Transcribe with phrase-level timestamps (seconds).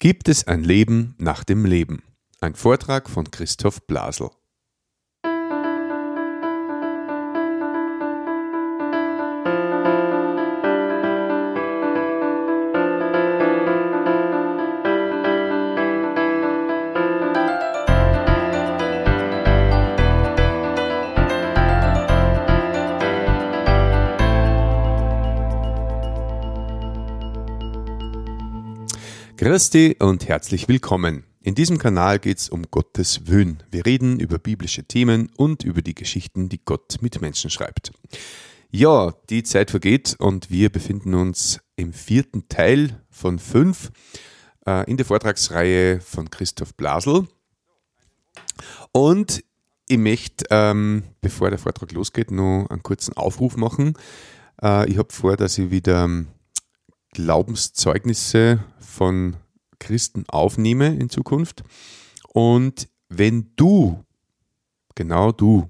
[0.00, 2.04] Gibt es ein Leben nach dem Leben?
[2.40, 4.30] Ein Vortrag von Christoph Blasel.
[29.48, 31.24] Christi und herzlich willkommen.
[31.40, 33.62] In diesem Kanal geht es um Gottes Wöhn.
[33.70, 37.90] Wir reden über biblische Themen und über die Geschichten, die Gott mit Menschen schreibt.
[38.70, 43.90] Ja, die Zeit vergeht und wir befinden uns im vierten Teil von fünf
[44.66, 47.26] äh, in der Vortragsreihe von Christoph Blasel.
[48.92, 49.42] Und
[49.88, 53.94] ich möchte, ähm, bevor der Vortrag losgeht, noch einen kurzen Aufruf machen.
[54.60, 56.26] Äh, ich habe vor, dass ich wieder
[57.12, 59.36] Glaubenszeugnisse von
[59.78, 61.62] Christen aufnehme in Zukunft.
[62.32, 64.04] Und wenn du,
[64.94, 65.68] genau du,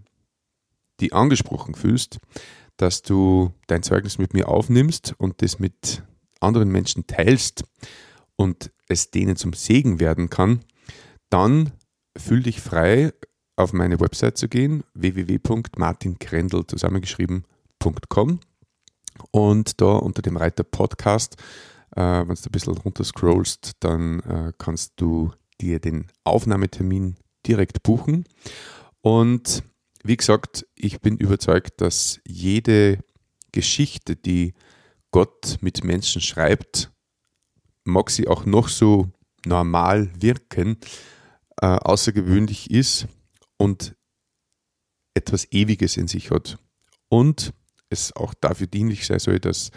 [1.01, 2.19] die angesprochen fühlst,
[2.77, 6.03] dass du dein Zeugnis mit mir aufnimmst und das mit
[6.41, 7.65] anderen Menschen teilst
[8.37, 10.61] und es denen zum Segen werden kann,
[11.29, 11.73] dann
[12.17, 13.13] fühl dich frei,
[13.57, 18.41] auf meine Website zu gehen, www.martinkrendel zusammengeschrieben.com
[19.33, 21.37] und da unter dem Reiter Podcast
[21.99, 27.83] äh, wenn du ein bisschen runter scrollst, dann äh, kannst du dir den Aufnahmetermin direkt
[27.83, 28.25] buchen.
[29.01, 29.65] Und
[30.05, 33.01] wie gesagt, ich bin überzeugt, dass jede
[33.51, 34.55] Geschichte, die
[35.11, 36.93] Gott mit Menschen schreibt,
[37.85, 39.11] mag sie auch noch so
[39.45, 40.79] normal wirken,
[41.61, 43.09] äh, außergewöhnlich ist
[43.57, 43.97] und
[45.15, 46.59] etwas Ewiges in sich hat.
[47.09, 47.53] Und
[47.91, 49.73] es auch dafür dienlich sein soll, dass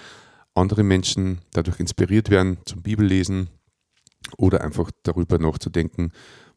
[0.54, 3.50] andere Menschen dadurch inspiriert werden zum Bibellesen
[4.38, 6.12] oder einfach darüber nachzudenken,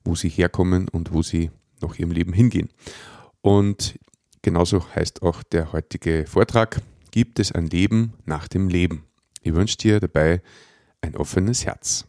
[0.05, 2.71] wo sie herkommen und wo sie nach ihrem Leben hingehen.
[3.41, 3.99] Und
[4.43, 6.81] genauso heißt auch der heutige Vortrag,
[7.11, 9.05] gibt es ein Leben nach dem Leben?
[9.43, 10.43] Ich wünsche dir dabei
[11.01, 12.07] ein offenes Herz.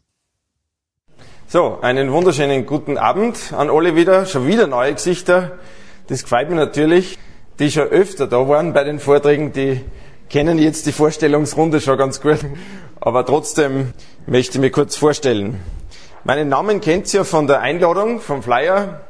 [1.47, 4.25] So, einen wunderschönen guten Abend an alle wieder.
[4.25, 5.59] Schon wieder neue Gesichter.
[6.07, 7.19] Das gefällt mir natürlich,
[7.59, 9.81] die schon öfter da waren bei den Vorträgen, die
[10.29, 12.39] kennen jetzt die Vorstellungsrunde schon ganz gut,
[12.99, 13.93] aber trotzdem
[14.25, 15.59] möchte ich mich kurz vorstellen.
[16.23, 19.01] Meinen Namen kennt ihr von der Einladung, vom Flyer,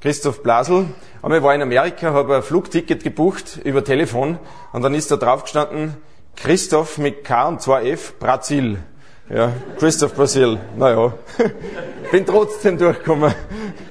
[0.00, 0.86] Christoph Blasel.
[1.22, 4.38] Aber ich war in Amerika, habe ein Flugticket gebucht über Telefon
[4.72, 5.96] und dann ist da drauf gestanden,
[6.36, 8.78] Christoph mit K und 2F, Brasil.
[9.30, 10.60] Ja, Christoph Brasil.
[10.76, 11.14] Naja,
[12.12, 13.34] bin trotzdem durchgekommen.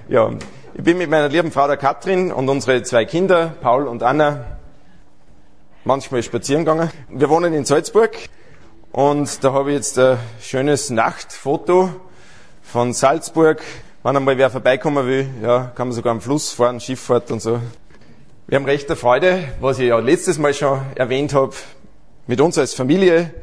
[0.07, 0.29] Ja,
[0.75, 4.52] ich bin mit meiner lieben Frau der Katrin und unsere zwei Kinder, Paul und Anna,
[5.85, 6.91] manchmal spazieren gegangen.
[7.09, 8.11] Wir wohnen in Salzburg
[8.91, 11.89] und da habe ich jetzt ein schönes Nachtfoto
[12.61, 13.61] von Salzburg.
[14.03, 17.59] Wenn einmal wer vorbeikommen will, ja, kann man sogar am Fluss fahren, Schifffahrt und so.
[18.47, 21.53] Wir haben recht der Freude, was ich ja letztes Mal schon erwähnt habe,
[22.27, 23.33] mit uns als Familie.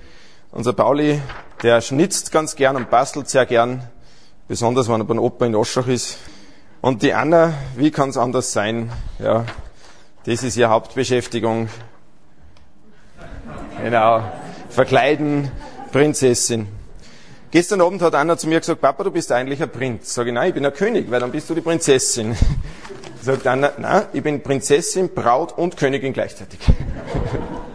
[0.53, 1.21] Unser Pauli,
[1.63, 3.83] der schnitzt ganz gern und bastelt sehr gern,
[4.49, 6.19] besonders wenn er beim Opa in Oschach ist.
[6.81, 8.91] Und die Anna, wie kann es anders sein?
[9.19, 9.45] Ja,
[10.25, 11.69] das ist ihre Hauptbeschäftigung.
[13.83, 14.23] Genau.
[14.69, 15.51] Verkleiden,
[15.91, 16.69] Prinzessin.
[17.51, 20.15] Gestern Abend hat Anna zu mir gesagt, Papa, du bist eigentlich ein Prinz.
[20.15, 22.37] Sag ich, nein, ich bin ein König, weil dann bist du die Prinzessin.
[23.23, 26.61] Sagt Anna, nein, ich bin Prinzessin, Braut und Königin gleichzeitig.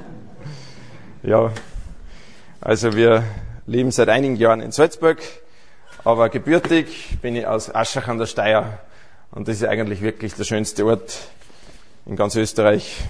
[1.23, 1.51] ja,
[2.61, 3.23] also wir
[3.65, 5.17] leben seit einigen Jahren in Salzburg,
[6.03, 8.79] aber gebürtig bin ich aus Aschach an der Steier
[9.31, 11.17] und das ist eigentlich wirklich der schönste Ort
[12.05, 13.03] in ganz Österreich.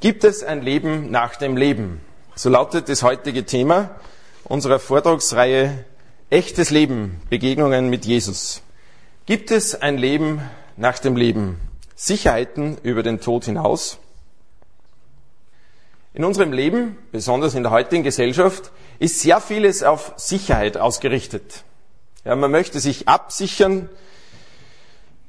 [0.00, 2.00] Gibt es ein Leben nach dem Leben?
[2.36, 3.96] So lautet das heutige Thema
[4.44, 5.84] unserer Vortragsreihe
[6.30, 8.62] Echtes Leben, Begegnungen mit Jesus.
[9.26, 10.40] Gibt es ein Leben
[10.76, 11.58] nach dem Leben?
[11.96, 13.98] Sicherheiten über den Tod hinaus?
[16.14, 18.70] In unserem Leben, besonders in der heutigen Gesellschaft,
[19.00, 21.64] ist sehr vieles auf Sicherheit ausgerichtet.
[22.24, 23.88] Ja, man möchte sich absichern,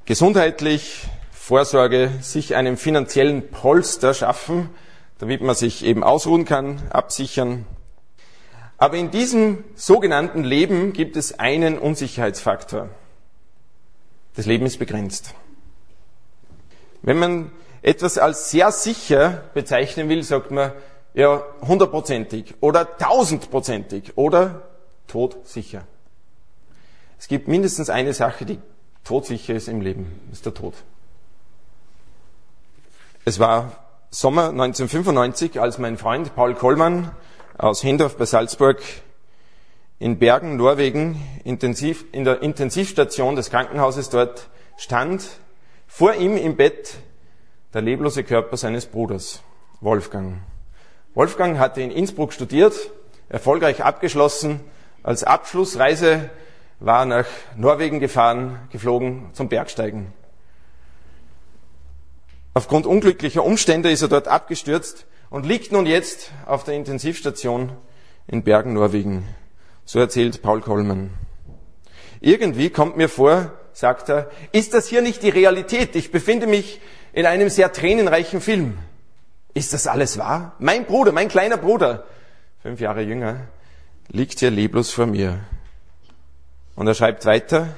[0.05, 1.07] gesundheitlich,
[1.49, 4.69] Vorsorge, sich einen finanziellen Polster schaffen,
[5.17, 7.65] damit man sich eben ausruhen kann, absichern.
[8.77, 12.89] Aber in diesem sogenannten Leben gibt es einen Unsicherheitsfaktor.
[14.35, 15.33] Das Leben ist begrenzt.
[17.01, 17.51] Wenn man
[17.81, 20.73] etwas als sehr sicher bezeichnen will, sagt man
[21.15, 24.69] ja hundertprozentig oder tausendprozentig oder
[25.07, 25.87] todsicher.
[27.17, 28.59] Es gibt mindestens eine Sache, die
[29.03, 30.75] todsicher ist im Leben, ist der Tod.
[33.29, 33.73] Es war
[34.09, 37.11] Sommer 1995, als mein Freund Paul Kollmann
[37.59, 38.81] aus Hendorf bei Salzburg
[39.99, 45.27] in Bergen, Norwegen, intensiv, in der Intensivstation des Krankenhauses dort stand
[45.85, 46.95] vor ihm im Bett
[47.75, 49.43] der leblose Körper seines Bruders,
[49.79, 50.41] Wolfgang.
[51.13, 52.73] Wolfgang hatte in Innsbruck studiert,
[53.29, 54.59] erfolgreich abgeschlossen.
[55.03, 56.31] Als Abschlussreise
[56.79, 60.13] war nach Norwegen gefahren, geflogen zum Bergsteigen.
[62.53, 67.71] Aufgrund unglücklicher Umstände ist er dort abgestürzt und liegt nun jetzt auf der Intensivstation
[68.27, 69.27] in Bergen, Norwegen.
[69.85, 71.11] So erzählt Paul Kollmann.
[72.21, 75.95] Irgendwie kommt mir vor, sagt er, ist das hier nicht die Realität?
[75.95, 76.81] Ich befinde mich
[77.13, 78.77] in einem sehr tränenreichen Film.
[79.53, 80.55] Ist das alles wahr?
[80.59, 82.05] Mein Bruder, mein kleiner Bruder,
[82.61, 83.47] fünf Jahre jünger,
[84.09, 85.39] liegt hier leblos vor mir.
[86.75, 87.75] Und er schreibt weiter,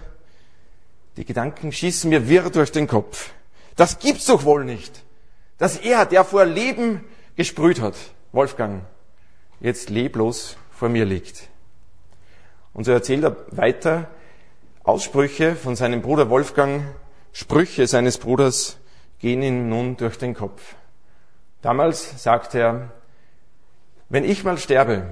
[1.18, 3.32] die Gedanken schießen mir wirr durch den Kopf.
[3.76, 5.04] Das gibt's doch wohl nicht,
[5.58, 7.04] dass er, der vor Leben
[7.36, 7.96] gesprüht hat,
[8.32, 8.84] Wolfgang,
[9.60, 11.50] jetzt leblos vor mir liegt.
[12.74, 14.08] Und so erzählt er weiter
[14.84, 16.84] Aussprüche von seinem Bruder Wolfgang,
[17.34, 18.78] Sprüche seines Bruders
[19.20, 20.76] gehen ihm nun durch den Kopf.
[21.62, 22.92] Damals sagte er,
[24.10, 25.08] wenn ich mal sterbe,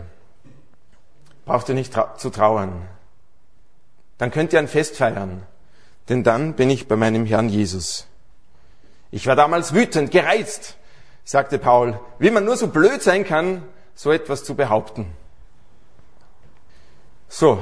[1.46, 2.88] braucht ihr nicht trau zu trauern.
[4.18, 5.44] Dann könnt ihr ein Fest feiern,
[6.10, 8.09] denn dann bin ich bei meinem Herrn Jesus.
[9.12, 10.78] Ich war damals wütend, gereizt,
[11.24, 13.64] sagte Paul, wie man nur so blöd sein kann,
[13.96, 15.08] so etwas zu behaupten.
[17.28, 17.60] So,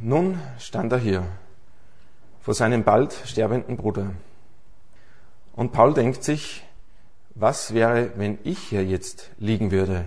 [0.00, 1.24] nun stand er hier
[2.40, 4.10] vor seinem bald sterbenden Bruder.
[5.54, 6.64] Und Paul denkt sich,
[7.34, 10.04] was wäre, wenn ich hier jetzt liegen würde,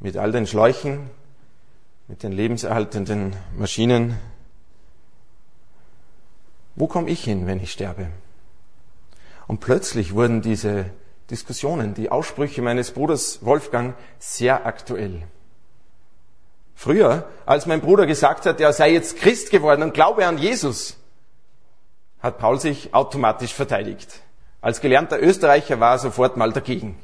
[0.00, 1.10] mit all den Schläuchen,
[2.08, 4.18] mit den lebenserhaltenden Maschinen?
[6.74, 8.08] Wo komme ich hin, wenn ich sterbe?
[9.50, 10.84] Und plötzlich wurden diese
[11.28, 15.22] Diskussionen, die Aussprüche meines Bruders Wolfgang sehr aktuell.
[16.76, 20.98] Früher, als mein Bruder gesagt hat, er sei jetzt Christ geworden und glaube an Jesus,
[22.20, 24.20] hat Paul sich automatisch verteidigt.
[24.60, 26.96] Als gelernter Österreicher war er sofort mal dagegen.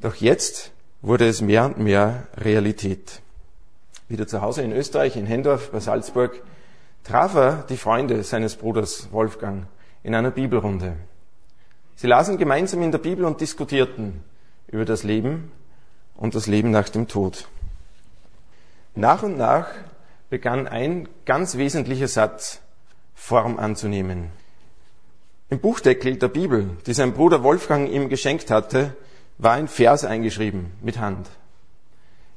[0.00, 0.72] Doch jetzt
[1.02, 3.20] wurde es mehr und mehr Realität.
[4.08, 6.42] Wieder zu Hause in Österreich, in Hendorf bei Salzburg,
[7.04, 9.66] traf er die Freunde seines Bruders Wolfgang
[10.02, 10.96] in einer Bibelrunde.
[11.96, 14.24] Sie lasen gemeinsam in der Bibel und diskutierten
[14.68, 15.52] über das Leben
[16.16, 17.48] und das Leben nach dem Tod.
[18.94, 19.68] Nach und nach
[20.30, 22.60] begann ein ganz wesentlicher Satz
[23.14, 24.30] Form anzunehmen.
[25.50, 28.96] Im Buchdeckel der Bibel, die sein Bruder Wolfgang ihm geschenkt hatte,
[29.36, 31.28] war ein Vers eingeschrieben mit Hand.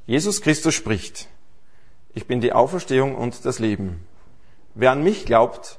[0.06, 1.28] Jesus Christus spricht,
[2.12, 4.06] ich bin die Auferstehung und das Leben.
[4.74, 5.78] Wer an mich glaubt,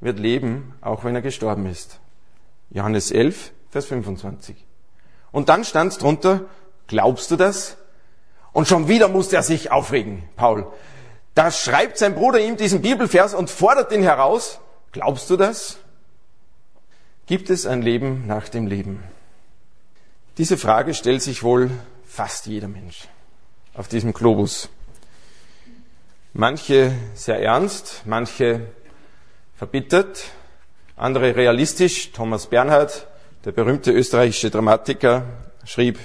[0.00, 2.00] wird leben, auch wenn er gestorben ist.
[2.70, 4.56] Johannes 11, Vers 25.
[5.32, 6.42] Und dann stand drunter,
[6.86, 7.76] glaubst du das?
[8.52, 10.66] Und schon wieder musste er sich aufregen, Paul.
[11.34, 14.58] Da schreibt sein Bruder ihm diesen Bibelvers und fordert ihn heraus.
[14.92, 15.78] Glaubst du das?
[17.26, 19.02] Gibt es ein Leben nach dem Leben?
[20.38, 21.70] Diese Frage stellt sich wohl
[22.06, 23.08] fast jeder Mensch
[23.74, 24.70] auf diesem Globus.
[26.32, 28.66] Manche sehr ernst, manche
[29.56, 30.24] verbittert,
[30.96, 32.12] andere realistisch.
[32.12, 33.06] Thomas Bernhard,
[33.44, 35.24] der berühmte österreichische Dramatiker,
[35.64, 35.98] schrieb,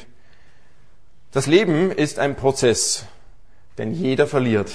[1.32, 3.06] das Leben ist ein Prozess,
[3.78, 4.72] denn jeder verliert,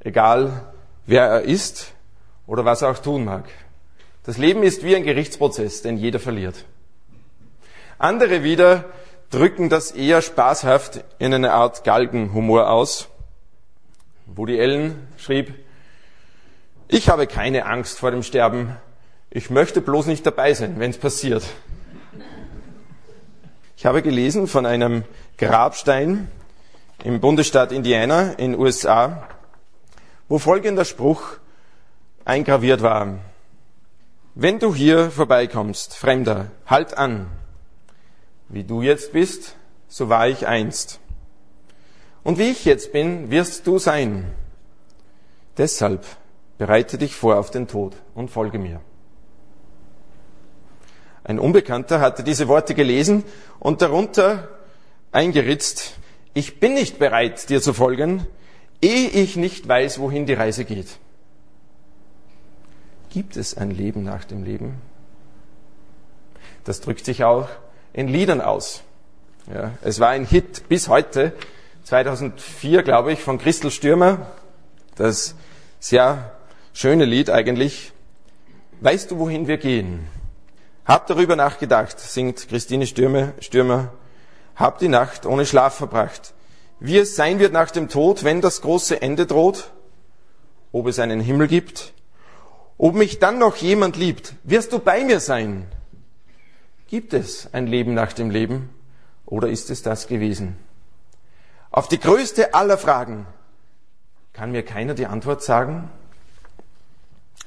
[0.00, 0.72] egal
[1.06, 1.92] wer er ist
[2.46, 3.44] oder was er auch tun mag.
[4.24, 6.64] Das Leben ist wie ein Gerichtsprozess, denn jeder verliert.
[7.98, 8.84] Andere wieder
[9.30, 13.08] drücken das eher spaßhaft in eine Art Galgenhumor aus.
[14.26, 15.54] Woody Allen schrieb,
[16.92, 18.76] ich habe keine Angst vor dem Sterben,
[19.30, 21.42] ich möchte bloß nicht dabei sein, wenn es passiert.
[23.78, 25.04] Ich habe gelesen von einem
[25.38, 26.28] Grabstein
[27.02, 29.26] im Bundesstaat Indiana in USA,
[30.28, 31.22] wo folgender Spruch
[32.26, 33.20] eingraviert war.
[34.34, 37.26] Wenn du hier vorbeikommst, Fremder, halt an.
[38.50, 39.56] Wie du jetzt bist,
[39.88, 41.00] so war ich einst.
[42.22, 44.30] Und wie ich jetzt bin, wirst du sein.
[45.56, 46.04] Deshalb
[46.62, 48.80] bereite dich vor auf den Tod und folge mir.
[51.24, 53.24] Ein Unbekannter hatte diese Worte gelesen
[53.58, 54.48] und darunter
[55.10, 55.94] eingeritzt,
[56.34, 58.28] ich bin nicht bereit, dir zu folgen,
[58.80, 60.86] ehe ich nicht weiß, wohin die Reise geht.
[63.10, 64.80] Gibt es ein Leben nach dem Leben?
[66.62, 67.48] Das drückt sich auch
[67.92, 68.84] in Liedern aus.
[69.52, 71.32] Ja, es war ein Hit bis heute,
[71.82, 74.28] 2004 glaube ich, von Christel Stürmer.
[74.94, 75.34] Das
[75.80, 76.30] sehr
[76.72, 77.92] schöne Lied eigentlich.
[78.80, 80.08] Weißt du, wohin wir gehen?
[80.84, 83.92] Hab darüber nachgedacht, singt Christine Stürmer, Stürmer.
[84.56, 86.34] Hab die Nacht ohne Schlaf verbracht.
[86.84, 89.70] wie es sein wird nach dem Tod, wenn das große Ende droht,
[90.72, 91.92] ob es einen Himmel gibt,
[92.76, 95.68] ob mich dann noch jemand liebt, wirst du bei mir sein?
[96.88, 98.70] Gibt es ein Leben nach dem Leben
[99.26, 100.56] oder ist es das gewesen?
[101.70, 103.26] Auf die größte aller Fragen
[104.32, 105.88] kann mir keiner die Antwort sagen.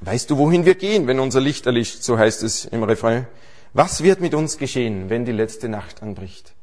[0.02, 3.28] Weißt du, wohin wir gehen, wenn unser Licht erlischt, so heißt es im Refrain.
[3.74, 6.54] Was wird mit uns geschehen, wenn die letzte Nacht anbricht?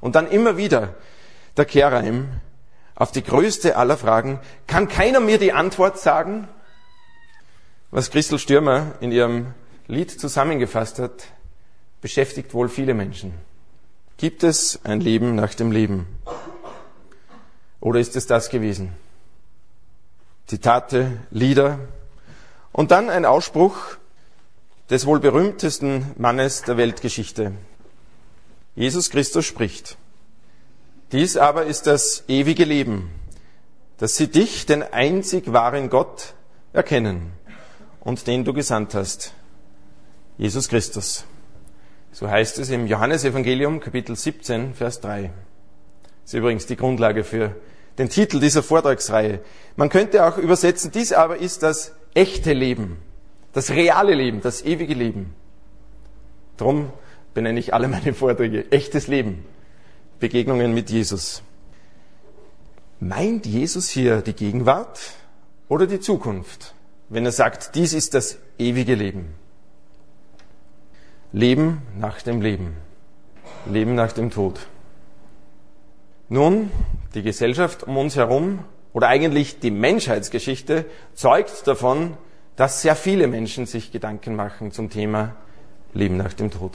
[0.00, 0.94] Und dann immer wieder
[1.56, 2.28] der Kehrreim
[2.94, 4.40] auf die größte aller Fragen.
[4.66, 6.48] Kann keiner mir die Antwort sagen?
[7.90, 9.54] Was Christel Stürmer in ihrem
[9.86, 11.24] Lied zusammengefasst hat,
[12.00, 13.32] beschäftigt wohl viele Menschen.
[14.16, 16.06] Gibt es ein Leben nach dem Leben?
[17.80, 18.92] Oder ist es das gewesen?
[20.46, 21.78] Zitate, Lieder
[22.72, 23.76] und dann ein Ausspruch
[24.90, 27.52] des wohl berühmtesten Mannes der Weltgeschichte.
[28.74, 29.96] Jesus Christus spricht.
[31.12, 33.10] Dies aber ist das ewige Leben,
[33.98, 36.34] dass sie dich, den einzig wahren Gott,
[36.72, 37.32] erkennen
[38.00, 39.32] und den du gesandt hast,
[40.36, 41.24] Jesus Christus.
[42.12, 45.30] So heißt es im Johannesevangelium Kapitel 17, Vers 3.
[46.22, 47.54] Das ist übrigens die Grundlage für
[47.98, 49.40] den Titel dieser Vortragsreihe.
[49.76, 52.98] Man könnte auch übersetzen, dies aber ist das echte Leben,
[53.52, 55.34] das reale Leben, das ewige Leben.
[56.56, 56.90] Drum
[57.34, 59.44] benenne ich alle meine Vorträge echtes Leben,
[60.18, 61.42] Begegnungen mit Jesus.
[63.00, 64.98] Meint Jesus hier die Gegenwart
[65.68, 66.74] oder die Zukunft?
[67.08, 69.34] wenn er sagt, dies ist das ewige Leben.
[71.32, 72.76] Leben nach dem Leben.
[73.66, 74.60] Leben nach dem Tod.
[76.28, 76.70] Nun,
[77.14, 78.60] die Gesellschaft um uns herum
[78.92, 82.16] oder eigentlich die Menschheitsgeschichte zeugt davon,
[82.56, 85.36] dass sehr viele Menschen sich Gedanken machen zum Thema
[85.94, 86.72] Leben nach dem Tod.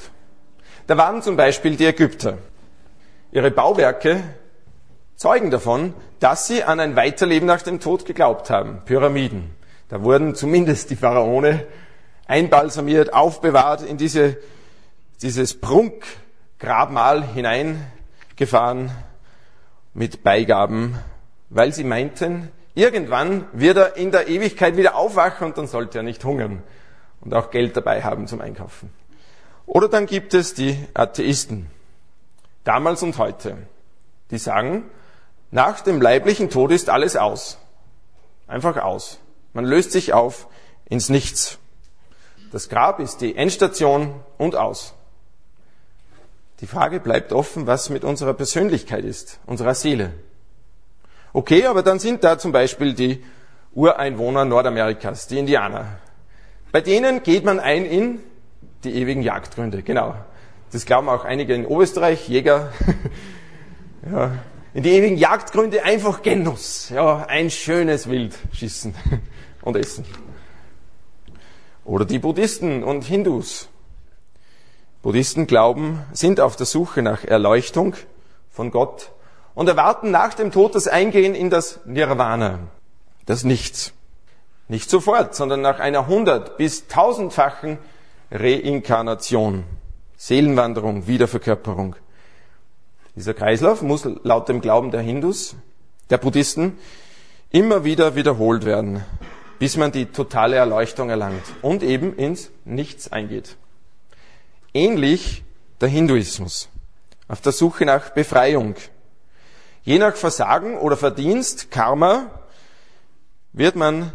[0.87, 2.37] Da waren zum Beispiel die Ägypter.
[3.31, 4.23] Ihre Bauwerke
[5.15, 8.81] zeugen davon, dass sie an ein Weiterleben nach dem Tod geglaubt haben.
[8.85, 9.51] Pyramiden,
[9.89, 11.65] da wurden zumindest die Pharaone
[12.27, 14.37] einbalsamiert, aufbewahrt, in diese,
[15.21, 18.91] dieses Prunkgrabmal hineingefahren
[19.93, 20.97] mit Beigaben,
[21.53, 26.03] weil sie meinten, irgendwann wird er in der Ewigkeit wieder aufwachen und dann sollte er
[26.03, 26.63] nicht hungern
[27.21, 28.91] und auch Geld dabei haben zum Einkaufen.
[29.65, 31.69] Oder dann gibt es die Atheisten,
[32.63, 33.57] damals und heute,
[34.31, 34.85] die sagen,
[35.51, 37.59] nach dem leiblichen Tod ist alles aus.
[38.47, 39.19] Einfach aus.
[39.53, 40.47] Man löst sich auf
[40.89, 41.59] ins Nichts.
[42.51, 44.95] Das Grab ist die Endstation und aus.
[46.59, 50.13] Die Frage bleibt offen, was mit unserer Persönlichkeit ist, unserer Seele.
[51.35, 53.23] Okay, aber dann sind da zum Beispiel die
[53.73, 55.97] Ureinwohner Nordamerikas, die Indianer.
[56.71, 58.19] Bei denen geht man ein in
[58.83, 59.81] die ewigen Jagdgründe.
[59.81, 60.13] Genau.
[60.71, 62.71] Das glauben auch einige in Oberösterreich, Jäger.
[64.11, 64.33] ja.
[64.75, 66.89] In die ewigen Jagdgründe einfach Genuss.
[66.89, 68.93] Ja, ein schönes Wild schießen
[69.63, 70.05] und essen.
[71.83, 73.69] Oder die Buddhisten und Hindus.
[75.01, 77.95] Buddhisten glauben, sind auf der Suche nach Erleuchtung
[78.51, 79.12] von Gott
[79.55, 82.59] und erwarten nach dem Tod das Eingehen in das Nirvana,
[83.25, 83.93] das Nichts.
[84.67, 87.77] Nicht sofort, sondern nach einer hundert- bis tausendfachen
[88.31, 89.63] Reinkarnation,
[90.17, 91.95] Seelenwanderung, Wiederverkörperung.
[93.15, 95.55] Dieser Kreislauf muss laut dem Glauben der Hindus,
[96.09, 96.77] der Buddhisten,
[97.51, 99.03] immer wieder wiederholt werden
[99.63, 103.55] bis man die totale Erleuchtung erlangt und eben ins Nichts eingeht.
[104.73, 105.41] Ähnlich
[105.79, 106.67] der Hinduismus,
[107.29, 108.75] auf der Suche nach Befreiung.
[109.85, 112.29] Je nach Versagen oder Verdienst, Karma,
[113.51, 114.13] wird man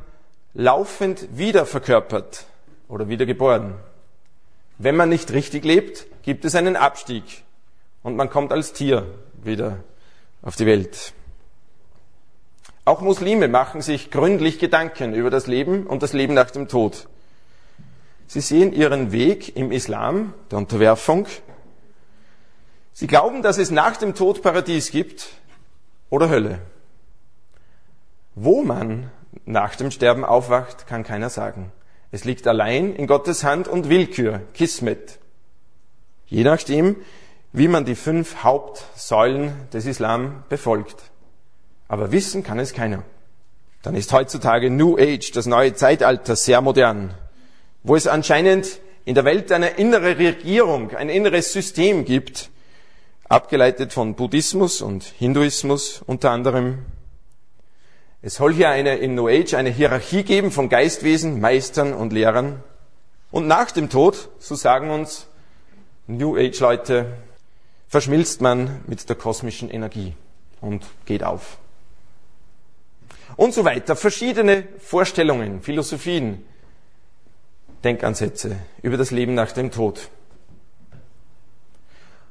[0.55, 2.47] laufend wieder verkörpert
[2.89, 3.75] oder wieder geboren.
[4.79, 7.45] Wenn man nicht richtig lebt, gibt es einen Abstieg
[8.03, 9.07] und man kommt als Tier
[9.43, 9.81] wieder
[10.41, 11.13] auf die Welt.
[12.87, 17.09] Auch Muslime machen sich gründlich Gedanken über das Leben und das Leben nach dem Tod.
[18.27, 21.27] Sie sehen ihren Weg im Islam, der Unterwerfung.
[22.95, 25.29] Sie glauben, dass es nach dem Tod Paradies gibt
[26.11, 26.61] oder Hölle.
[28.35, 29.11] Wo man
[29.45, 31.73] nach dem Sterben aufwacht, kann keiner sagen.
[32.11, 35.19] Es liegt allein in Gottes Hand und Willkür, Kismet.
[36.27, 36.97] Je nachdem,
[37.53, 40.97] wie man die fünf Hauptsäulen des Islam befolgt.
[41.89, 43.03] Aber wissen kann es keiner.
[43.83, 47.15] Dann ist heutzutage New Age, das neue Zeitalter, sehr modern,
[47.83, 52.51] wo es anscheinend in der Welt eine innere Regierung, ein inneres System gibt,
[53.29, 56.87] abgeleitet von Buddhismus und Hinduismus unter anderem.
[58.23, 62.63] Es soll hier eine, in New Age eine Hierarchie geben von Geistwesen, Meistern und Lehrern.
[63.31, 65.27] Und nach dem Tod, so sagen uns
[66.07, 67.07] New Age Leute,
[67.87, 70.15] verschmilzt man mit der kosmischen Energie.
[70.61, 71.59] und geht auf.
[73.37, 73.97] Und so weiter.
[73.97, 76.45] Verschiedene Vorstellungen, Philosophien,
[77.85, 80.09] Denkansätze über das Leben nach dem Tod.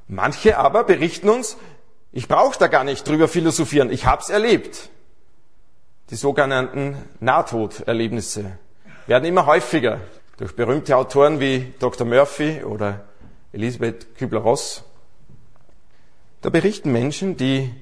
[0.08, 1.58] Manche aber berichten uns,
[2.12, 4.90] ich brauche da gar nicht drüber philosophieren, ich hab's erlebt.
[6.10, 8.58] Die sogenannten Nahtoderlebnisse
[9.08, 10.00] werden immer häufiger
[10.38, 12.08] durch berühmte Autoren wie Dr.
[12.08, 13.06] Murphy oder
[13.52, 14.84] Elisabeth Kübler-Ross.
[16.42, 17.74] Da berichten Menschen, die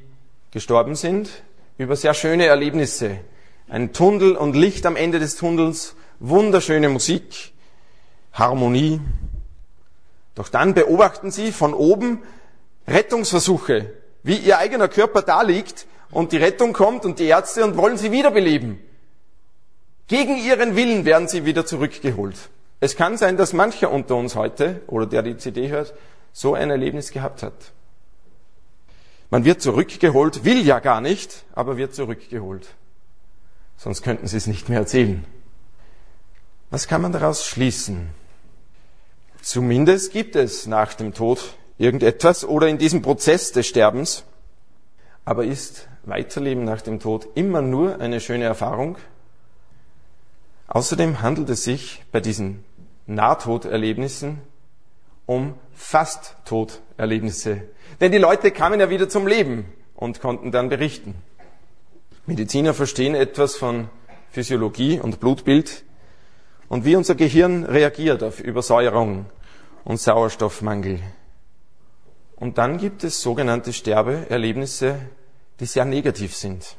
[0.51, 1.29] gestorben sind,
[1.77, 3.19] über sehr schöne Erlebnisse.
[3.67, 7.53] Ein Tunnel und Licht am Ende des Tunnels, wunderschöne Musik,
[8.33, 9.01] Harmonie.
[10.35, 12.21] Doch dann beobachten sie von oben
[12.87, 13.91] Rettungsversuche,
[14.23, 17.97] wie ihr eigener Körper da liegt und die Rettung kommt und die Ärzte und wollen
[17.97, 18.79] sie wiederbeleben.
[20.07, 22.37] Gegen ihren Willen werden sie wieder zurückgeholt.
[22.79, 25.93] Es kann sein, dass mancher unter uns heute oder der die CD hört,
[26.33, 27.53] so ein Erlebnis gehabt hat.
[29.31, 32.67] Man wird zurückgeholt, will ja gar nicht, aber wird zurückgeholt.
[33.77, 35.25] Sonst könnten sie es nicht mehr erzählen.
[36.69, 38.09] Was kann man daraus schließen?
[39.45, 44.23] Zumindest gibt es nach dem Tod irgendetwas oder in diesem Prozess des Sterbens.
[45.23, 48.97] Aber ist Weiterleben nach dem Tod immer nur eine schöne Erfahrung?
[50.65, 52.65] Außerdem handelt es sich bei diesen
[53.05, 54.41] Nahtoderlebnissen
[55.27, 57.65] um Fast-Toderlebnisse.
[58.01, 61.13] Denn die Leute kamen ja wieder zum Leben und konnten dann berichten.
[62.25, 63.89] Mediziner verstehen etwas von
[64.31, 65.84] Physiologie und Blutbild
[66.69, 69.25] und wie unser Gehirn reagiert auf Übersäuerung
[69.83, 70.99] und Sauerstoffmangel.
[72.35, 74.99] Und dann gibt es sogenannte Sterbeerlebnisse,
[75.59, 76.75] die sehr negativ sind,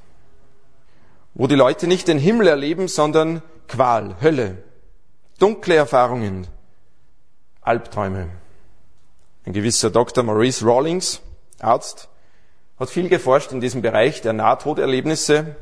[1.34, 4.58] wo die Leute nicht den Himmel erleben, sondern Qual, Hölle,
[5.38, 6.46] dunkle Erfahrungen,
[7.62, 8.28] Albträume.
[9.44, 10.24] Ein gewisser Dr.
[10.24, 11.20] Maurice Rawlings,
[11.60, 12.08] Arzt,
[12.78, 15.56] hat viel geforscht in diesem Bereich der Nahtoderlebnisse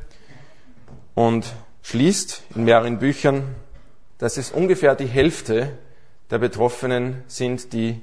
[1.13, 1.45] und
[1.83, 3.55] schließt in mehreren Büchern,
[4.17, 5.77] dass es ungefähr die Hälfte
[6.29, 8.01] der Betroffenen sind, die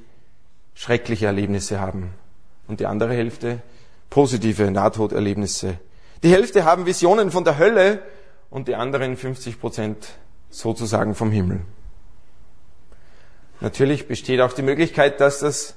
[0.74, 2.14] schreckliche Erlebnisse haben
[2.66, 3.62] und die andere Hälfte
[4.10, 5.78] positive Nahtoderlebnisse.
[6.22, 8.02] Die Hälfte haben Visionen von der Hölle
[8.50, 10.08] und die anderen 50 Prozent
[10.50, 11.62] sozusagen vom Himmel.
[13.60, 15.76] Natürlich besteht auch die Möglichkeit, dass das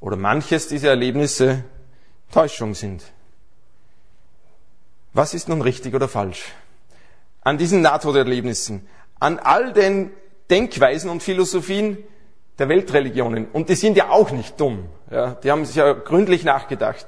[0.00, 1.64] oder manches dieser Erlebnisse
[2.30, 3.04] Täuschung sind.
[5.12, 6.52] Was ist nun richtig oder falsch?
[7.40, 8.86] An diesen Nahtoderlebnissen,
[9.20, 10.10] an all den
[10.50, 11.98] Denkweisen und Philosophien
[12.58, 13.46] der Weltreligionen.
[13.46, 14.88] Und die sind ja auch nicht dumm.
[15.10, 17.06] Ja, die haben sich ja gründlich nachgedacht.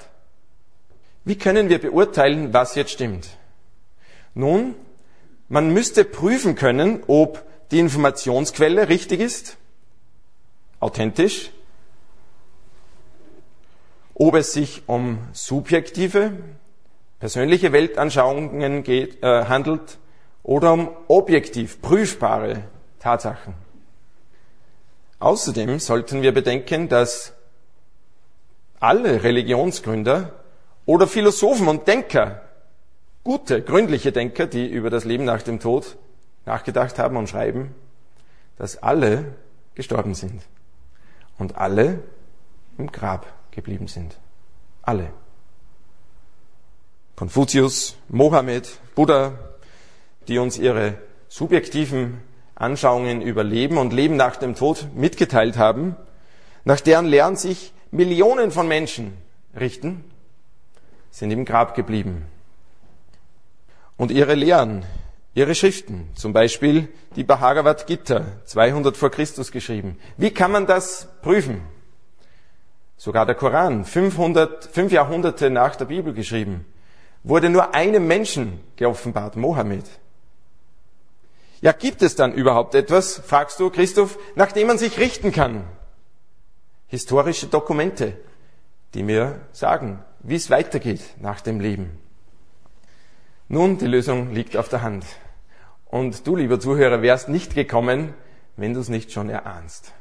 [1.25, 3.29] Wie können wir beurteilen, was jetzt stimmt?
[4.35, 4.75] Nun,
[5.49, 9.57] man müsste prüfen können, ob die Informationsquelle richtig ist,
[10.79, 11.51] authentisch,
[14.15, 16.33] ob es sich um subjektive,
[17.19, 19.99] persönliche Weltanschauungen geht, äh, handelt
[20.43, 22.65] oder um objektiv prüfbare
[22.99, 23.55] Tatsachen.
[25.19, 27.35] Außerdem sollten wir bedenken, dass
[28.79, 30.33] alle Religionsgründer
[30.87, 32.43] oder Philosophen und Denker,
[33.23, 35.97] gute, gründliche Denker, die über das Leben nach dem Tod
[36.47, 37.75] nachgedacht haben und schreiben,
[38.57, 39.35] dass alle
[39.75, 40.43] gestorben sind
[41.39, 42.03] und alle
[42.79, 44.17] im Grab geblieben sind.
[44.83, 45.11] Alle.
[47.17, 49.50] Konfuzius, Mohammed, Buddha,
[50.29, 52.21] die uns ihre subjektiven
[52.55, 55.97] Anschauungen über Leben und Leben nach dem Tod mitgeteilt haben,
[56.65, 59.17] nach deren Lehren sich Millionen von Menschen
[59.59, 60.05] richten,
[61.11, 62.27] sind im Grab geblieben.
[63.97, 64.85] Und ihre Lehren,
[65.35, 69.99] ihre Schriften, zum Beispiel die Bhagavad Gita, 200 vor Christus geschrieben.
[70.17, 71.63] Wie kann man das prüfen?
[72.97, 76.67] Sogar der Koran, 500, fünf Jahrhunderte nach der Bibel geschrieben,
[77.23, 79.85] wurde nur einem Menschen geoffenbart, Mohammed.
[81.61, 85.65] Ja, gibt es dann überhaupt etwas, fragst du, Christoph, nach dem man sich richten kann?
[86.87, 88.17] Historische Dokumente,
[88.95, 91.99] die mir sagen, wie es weitergeht nach dem Leben.
[93.49, 95.05] Nun, die Lösung liegt auf der Hand.
[95.87, 98.15] Und du, lieber Zuhörer, wärst nicht gekommen,
[98.57, 99.93] wenn du es nicht schon erahnst.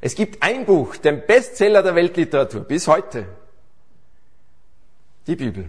[0.00, 3.26] Es gibt ein Buch, den Bestseller der Weltliteratur bis heute,
[5.26, 5.68] die Bibel,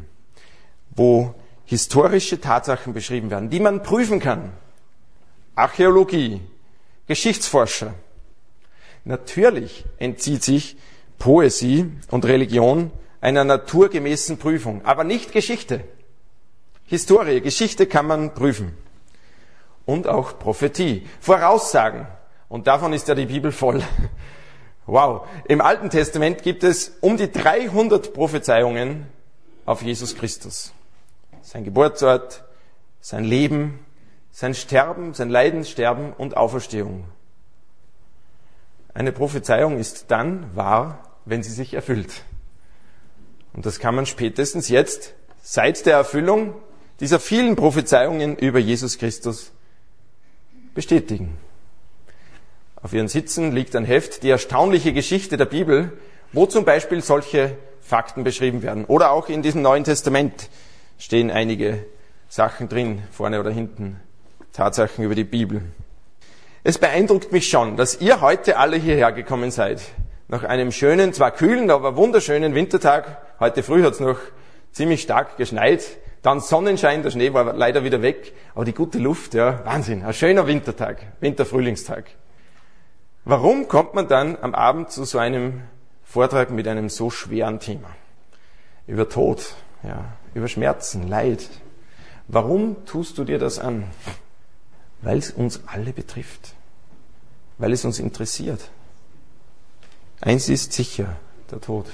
[0.92, 1.34] wo
[1.66, 4.52] historische Tatsachen beschrieben werden, die man prüfen kann.
[5.60, 6.40] Archäologie,
[7.06, 7.94] Geschichtsforscher.
[9.04, 10.78] Natürlich entzieht sich
[11.18, 15.84] Poesie und Religion einer naturgemäßen Prüfung, aber nicht Geschichte.
[16.86, 18.78] Historie, Geschichte kann man prüfen.
[19.86, 22.08] Und auch Prophetie, Voraussagen.
[22.48, 23.84] Und davon ist ja die Bibel voll.
[24.86, 25.28] Wow.
[25.48, 29.06] Im Alten Testament gibt es um die 300 Prophezeiungen
[29.64, 30.74] auf Jesus Christus.
[31.44, 32.44] Sein Geburtsort,
[33.00, 33.86] sein Leben,
[34.32, 37.06] sein Sterben, sein Leiden, Sterben und Auferstehung.
[38.94, 42.24] Eine Prophezeiung ist dann wahr, wenn sie sich erfüllt.
[43.54, 46.56] Und das kann man spätestens jetzt, seit der Erfüllung
[47.00, 49.52] dieser vielen Prophezeiungen über Jesus Christus,
[50.74, 51.38] bestätigen.
[52.82, 55.98] Auf ihren Sitzen liegt ein Heft, die erstaunliche Geschichte der Bibel,
[56.32, 58.86] wo zum Beispiel solche Fakten beschrieben werden.
[58.86, 60.50] Oder auch in diesem Neuen Testament
[60.98, 61.86] stehen einige
[62.28, 64.00] Sachen drin, vorne oder hinten,
[64.60, 65.62] Tatsachen über die Bibel.
[66.66, 69.82] Es beeindruckt mich schon, dass ihr heute alle hierher gekommen seid.
[70.28, 73.22] Nach einem schönen, zwar kühlen, aber wunderschönen Wintertag.
[73.40, 74.18] Heute früh hat es noch
[74.74, 75.86] ziemlich stark geschneit.
[76.24, 78.34] Dann Sonnenschein, der Schnee war leider wieder weg.
[78.54, 80.04] Aber die gute Luft, ja, Wahnsinn.
[80.04, 82.10] Ein schöner Wintertag, Winterfrühlingstag.
[83.24, 85.62] Warum kommt man dann am Abend zu so einem
[86.04, 87.92] Vortrag mit einem so schweren Thema?
[88.88, 91.48] Über Tod, ja, über Schmerzen, Leid.
[92.28, 93.86] Warum tust du dir das an?
[95.02, 96.54] Weil es uns alle betrifft.
[97.58, 98.70] Weil es uns interessiert.
[100.22, 101.16] Eins ist sicher,
[101.52, 101.86] der Tod.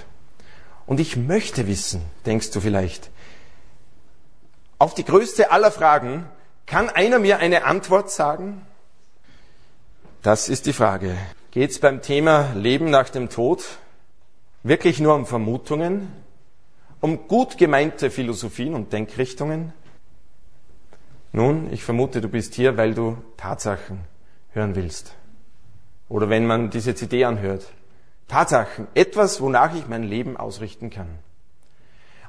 [0.87, 3.09] Und ich möchte wissen, denkst du vielleicht,
[4.77, 6.25] auf die größte aller Fragen,
[6.65, 8.65] kann einer mir eine Antwort sagen?
[10.21, 11.15] Das ist die Frage.
[11.51, 13.63] Geht es beim Thema Leben nach dem Tod
[14.63, 16.11] wirklich nur um Vermutungen,
[16.99, 19.73] um gut gemeinte Philosophien und Denkrichtungen?
[21.35, 23.99] Nun, ich vermute, du bist hier, weil du Tatsachen
[24.53, 25.15] hören willst.
[26.07, 27.73] Oder wenn man diese CD anhört.
[28.29, 31.09] Tatsachen, etwas, wonach ich mein Leben ausrichten kann.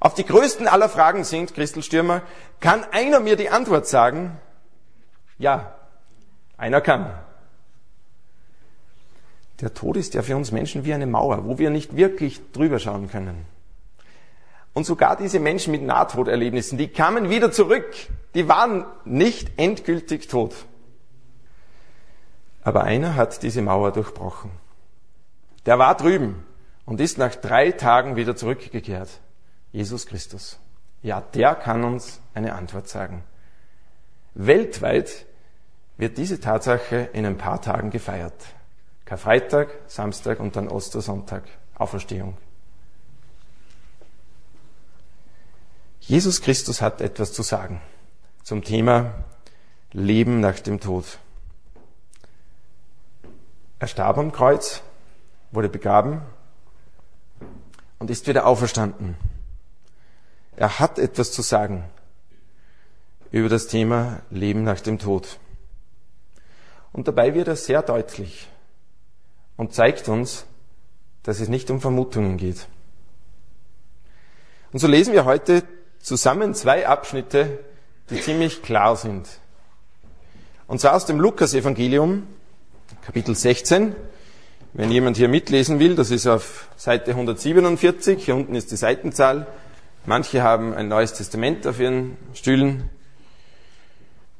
[0.00, 2.22] Auf die größten aller Fragen sind, Christel Stürmer,
[2.58, 4.38] kann einer mir die Antwort sagen?
[5.38, 5.76] Ja,
[6.56, 7.14] einer kann.
[9.60, 12.80] Der Tod ist ja für uns Menschen wie eine Mauer, wo wir nicht wirklich drüber
[12.80, 13.44] schauen können.
[14.74, 17.86] Und sogar diese Menschen mit Nahtoderlebnissen, die kamen wieder zurück.
[18.36, 20.54] Die waren nicht endgültig tot.
[22.62, 24.50] Aber einer hat diese Mauer durchbrochen.
[25.64, 26.44] Der war drüben
[26.84, 29.08] und ist nach drei Tagen wieder zurückgekehrt.
[29.72, 30.58] Jesus Christus.
[31.02, 33.24] Ja, der kann uns eine Antwort sagen.
[34.34, 35.24] Weltweit
[35.96, 38.34] wird diese Tatsache in ein paar Tagen gefeiert.
[39.06, 41.44] Karfreitag, Samstag und dann Ostersonntag,
[41.74, 42.36] Auferstehung.
[46.00, 47.80] Jesus Christus hat etwas zu sagen
[48.46, 49.24] zum Thema
[49.90, 51.18] Leben nach dem Tod.
[53.80, 54.82] Er starb am Kreuz,
[55.50, 56.22] wurde begraben
[57.98, 59.16] und ist wieder auferstanden.
[60.54, 61.90] Er hat etwas zu sagen
[63.32, 65.40] über das Thema Leben nach dem Tod.
[66.92, 68.48] Und dabei wird er sehr deutlich
[69.56, 70.46] und zeigt uns,
[71.24, 72.68] dass es nicht um Vermutungen geht.
[74.72, 75.64] Und so lesen wir heute
[75.98, 77.58] zusammen zwei Abschnitte,
[78.10, 79.28] die ziemlich klar sind.
[80.66, 82.26] Und zwar aus dem Lukas-Evangelium,
[83.04, 83.94] Kapitel 16.
[84.72, 89.46] Wenn jemand hier mitlesen will, das ist auf Seite 147, hier unten ist die Seitenzahl.
[90.04, 92.90] Manche haben ein neues Testament auf ihren Stühlen.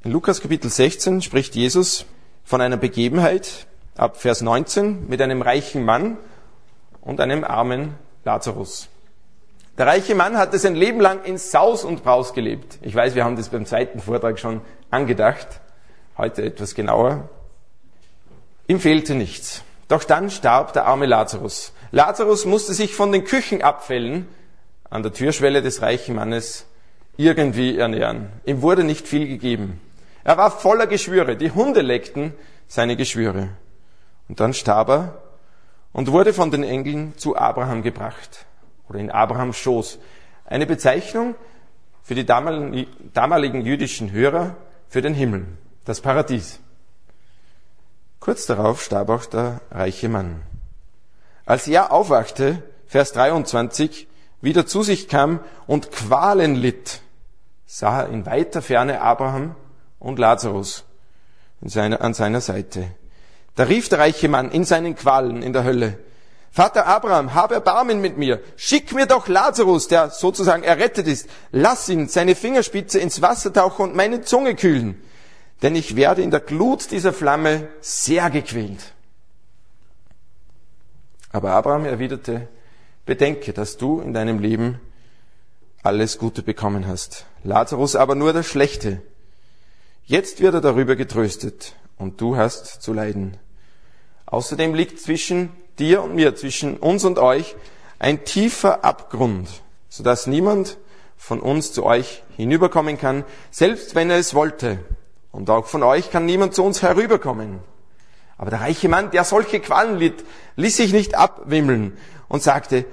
[0.05, 2.07] In Lukas Kapitel 16 spricht Jesus
[2.45, 6.19] von einer Begebenheit, ab Vers 19 mit einem reichen Mann
[7.01, 8.89] und einem armen Lazarus.
[9.79, 12.79] Der reiche Mann hatte sein Leben lang in Saus und Braus gelebt.
[12.81, 15.61] Ich weiß, wir haben das beim zweiten Vortrag schon angedacht,
[16.17, 17.29] heute etwas genauer.
[18.69, 19.63] Ihm fehlte nichts.
[19.89, 21.73] Doch dann starb der arme Lazarus.
[21.93, 24.27] Lazarus musste sich von den Küchenabfällen
[24.89, 26.65] an der Türschwelle des reichen Mannes
[27.19, 28.31] irgendwie ernähren.
[28.47, 29.81] Ihm wurde nicht viel gegeben.
[30.25, 31.37] Er war voller Geschwüre.
[31.37, 32.33] Die Hunde leckten
[32.67, 33.51] seine Geschwüre.
[34.29, 35.23] Und dann starb er
[35.93, 38.47] und wurde von den Engeln zu Abraham gebracht
[38.89, 39.99] oder in Abrahams Schoß.
[40.45, 41.35] Eine Bezeichnung
[42.03, 44.57] für die damaligen jüdischen Hörer
[44.89, 45.47] für den Himmel,
[45.85, 46.61] das Paradies.
[48.21, 50.43] Kurz darauf starb auch der reiche Mann.
[51.45, 54.07] Als er aufwachte, Vers 23,
[54.41, 57.01] wieder zu sich kam und Qualen litt,
[57.67, 59.57] sah er in weiter Ferne Abraham
[59.99, 60.85] und Lazarus
[61.61, 62.89] an seiner Seite.
[63.57, 65.99] Da rief der reiche Mann in seinen Qualen in der Hölle,
[66.51, 68.41] Vater Abraham, habe Erbarmen mit mir.
[68.57, 71.29] Schick mir doch Lazarus, der sozusagen errettet ist.
[71.53, 75.03] Lass ihn seine Fingerspitze ins Wasser tauchen und meine Zunge kühlen.
[75.63, 78.95] Denn ich werde in der Glut dieser Flamme sehr gequält.
[81.31, 82.49] Aber Abraham erwiderte,
[83.05, 84.81] bedenke, dass du in deinem Leben
[85.83, 87.27] alles Gute bekommen hast.
[87.45, 89.03] Lazarus aber nur das Schlechte.
[90.05, 93.37] Jetzt wird er darüber getröstet und du hast zu leiden.
[94.27, 97.57] Außerdem liegt zwischen dir und mir, zwischen uns und euch,
[97.99, 99.49] ein tiefer Abgrund,
[99.89, 100.77] sodass niemand
[101.17, 104.79] von uns zu euch hinüberkommen kann, selbst wenn er es wollte.
[105.33, 107.61] Und auch von euch kann niemand zu uns herüberkommen.
[108.39, 110.25] Aber der reiche Mann, der solche Qualen litt,
[110.57, 111.97] ließ sich nicht abwimmeln
[112.29, 112.85] und sagte,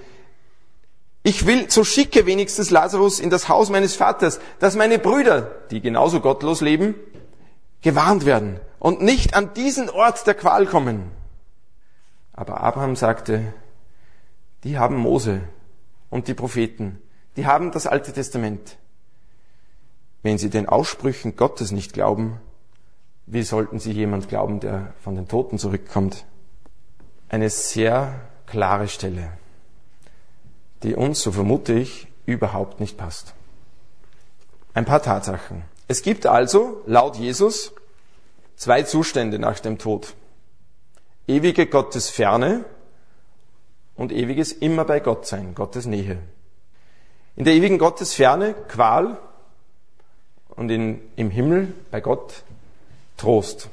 [1.24, 5.80] ich will, so schicke wenigstens Lazarus in das Haus meines Vaters, dass meine Brüder, die
[5.80, 6.96] genauso gottlos leben,
[7.82, 11.12] gewarnt werden und nicht an diesen Ort der Qual kommen.
[12.34, 13.54] Aber Abraham sagte,
[14.64, 15.42] die haben Mose
[16.10, 17.02] und die Propheten,
[17.36, 18.78] die haben das Alte Testament.
[20.22, 22.40] Wenn sie den Aussprüchen Gottes nicht glauben,
[23.26, 26.26] wie sollten sie jemand glauben, der von den Toten zurückkommt?
[27.30, 29.32] Eine sehr klare Stelle
[30.84, 33.34] die uns, so vermute ich, überhaupt nicht passt.
[34.74, 35.64] Ein paar Tatsachen.
[35.88, 37.74] Es gibt also, laut Jesus,
[38.56, 40.14] zwei Zustände nach dem Tod.
[41.28, 42.66] Ewige Gottesferne
[43.96, 46.20] und ewiges immer bei Gott sein, Gottes Nähe.
[47.36, 49.18] In der ewigen Gottesferne Qual
[50.50, 52.44] und in, im Himmel bei Gott
[53.18, 53.70] Trost,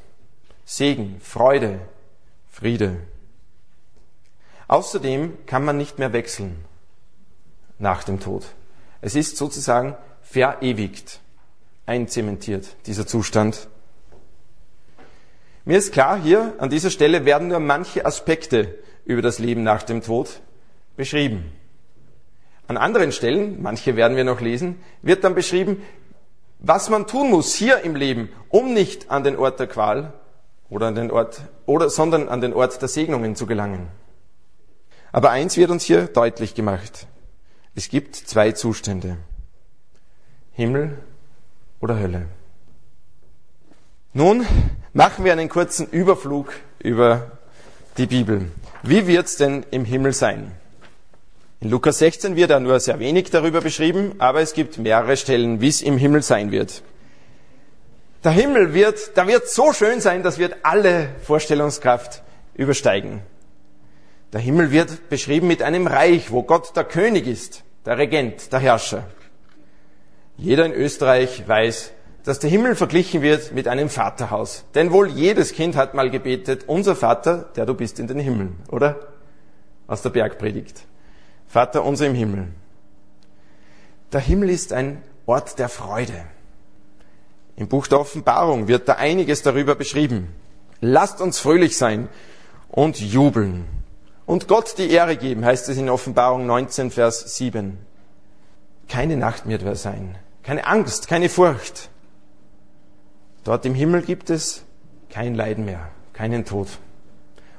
[0.65, 1.81] Segen, Freude,
[2.51, 2.99] Friede.
[4.69, 6.65] Außerdem kann man nicht mehr wechseln
[7.79, 8.45] nach dem Tod.
[9.01, 11.21] Es ist sozusagen verewigt,
[11.87, 13.67] einzementiert, dieser Zustand.
[15.71, 19.85] Mir ist klar, hier an dieser Stelle werden nur manche Aspekte über das Leben nach
[19.85, 20.41] dem Tod
[20.97, 21.53] beschrieben.
[22.67, 25.81] An anderen Stellen, manche werden wir noch lesen, wird dann beschrieben,
[26.59, 30.13] was man tun muss hier im Leben, um nicht an den Ort der Qual
[30.71, 33.87] oder an den Ort, oder, sondern an den Ort der Segnungen zu gelangen.
[35.13, 37.07] Aber eins wird uns hier deutlich gemacht.
[37.77, 39.19] Es gibt zwei Zustände.
[40.51, 40.99] Himmel
[41.79, 42.27] oder Hölle.
[44.13, 44.45] Nun
[44.93, 47.33] machen wir einen kurzen Überflug über
[47.97, 48.51] die Bibel.
[48.83, 50.53] Wie wird es denn im Himmel sein?
[51.61, 55.61] In Lukas 16 wird da nur sehr wenig darüber beschrieben, aber es gibt mehrere Stellen,
[55.61, 56.83] wie es im Himmel sein wird.
[58.25, 62.23] Der Himmel wird, da wird so schön sein, das wird alle Vorstellungskraft
[62.55, 63.21] übersteigen.
[64.33, 68.61] Der Himmel wird beschrieben mit einem Reich, wo Gott der König ist, der Regent, der
[68.61, 69.05] Herrscher.
[70.37, 71.93] Jeder in Österreich weiß,
[72.25, 74.65] dass der Himmel verglichen wird mit einem Vaterhaus.
[74.75, 78.59] Denn wohl jedes Kind hat mal gebetet, unser Vater, der du bist in den Himmeln,
[78.71, 78.97] oder?
[79.87, 80.85] Aus der Bergpredigt.
[81.47, 82.49] Vater unser im Himmel.
[84.13, 86.25] Der Himmel ist ein Ort der Freude.
[87.57, 90.29] Im Buch der Offenbarung wird da einiges darüber beschrieben.
[90.81, 92.09] Lasst uns fröhlich sein
[92.69, 93.67] und jubeln
[94.27, 97.79] und Gott die Ehre geben, heißt es in Offenbarung 19, Vers 7.
[98.89, 101.91] Keine Nacht mehr sein, keine Angst, keine Furcht.
[103.45, 104.65] Dort im Himmel gibt es
[105.09, 106.69] kein Leiden mehr, keinen Tod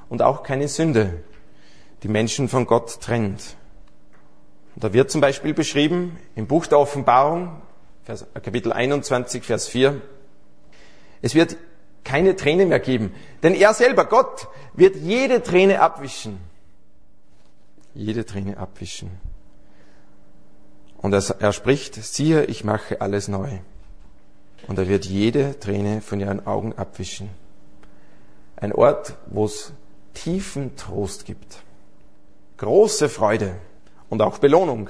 [0.10, 1.24] und auch keine Sünde,
[2.04, 3.56] die Menschen von Gott trennt.
[4.76, 7.62] Und da wird zum Beispiel beschrieben im Buch der Offenbarung,
[8.04, 10.02] Vers, Kapitel 21, Vers 4,
[11.22, 11.58] es wird
[12.04, 13.14] keine Träne mehr geben,
[13.44, 16.40] denn er selber, Gott, wird jede Träne abwischen
[17.94, 19.12] jede Träne abwischen.
[20.98, 23.60] Und er, er spricht, siehe, ich mache alles neu.
[24.68, 27.30] Und er wird jede Träne von ihren Augen abwischen.
[28.56, 29.74] Ein Ort, wo es
[30.14, 31.64] tiefen Trost gibt.
[32.58, 33.56] Große Freude
[34.10, 34.90] und auch Belohnung.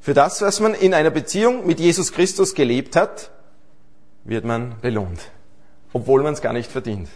[0.00, 3.30] Für das, was man in einer Beziehung mit Jesus Christus gelebt hat,
[4.24, 5.30] wird man belohnt,
[5.92, 7.08] obwohl man es gar nicht verdient.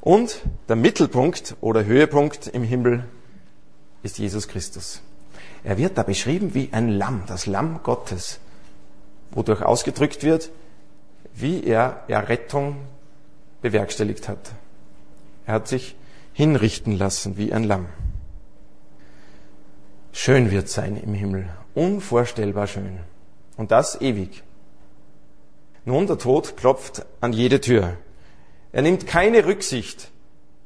[0.00, 3.04] Und der Mittelpunkt oder Höhepunkt im Himmel
[4.02, 5.00] ist Jesus Christus.
[5.62, 8.38] Er wird da beschrieben wie ein Lamm, das Lamm Gottes,
[9.34, 10.50] wodurch ausgedrückt wird,
[11.34, 12.76] wie er Errettung
[13.60, 14.52] bewerkstelligt hat.
[15.46, 15.96] Er hat sich
[16.32, 17.86] hinrichten lassen wie ein Lamm.
[20.12, 23.00] Schön wird sein im Himmel, unvorstellbar schön.
[23.56, 24.42] Und das ewig.
[25.84, 27.96] Nun, der Tod klopft an jede Tür.
[28.72, 30.10] Er nimmt keine Rücksicht,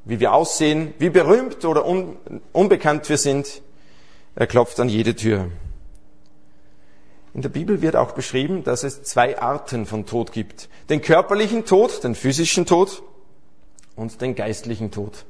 [0.05, 2.17] wie wir aussehen, wie berühmt oder un
[2.53, 3.63] unbekannt wir sind.
[4.37, 5.51] Er klopft an jede Tür.
[7.38, 10.68] In der Bibel wird auch beschrieben, dass es zwei Arten von Tod gibt.
[10.88, 13.01] Den körperlichen Tod, den physischen Tod
[13.94, 15.24] und den geistlichen Tod.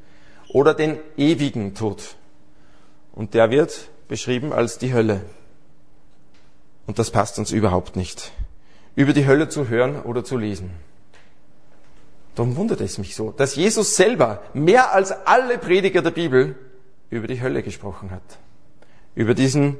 [0.48, 2.16] Oder den ewigen Tod.
[3.12, 5.20] Und der wird beschrieben als die Hölle.
[6.86, 8.32] Und das passt uns überhaupt nicht.
[8.94, 10.70] Über die Hölle zu hören oder zu lesen.
[12.36, 16.56] Darum wundert es mich so, dass Jesus selber mehr als alle Prediger der Bibel
[17.10, 18.38] über die Hölle gesprochen hat.
[19.14, 19.76] Über diesen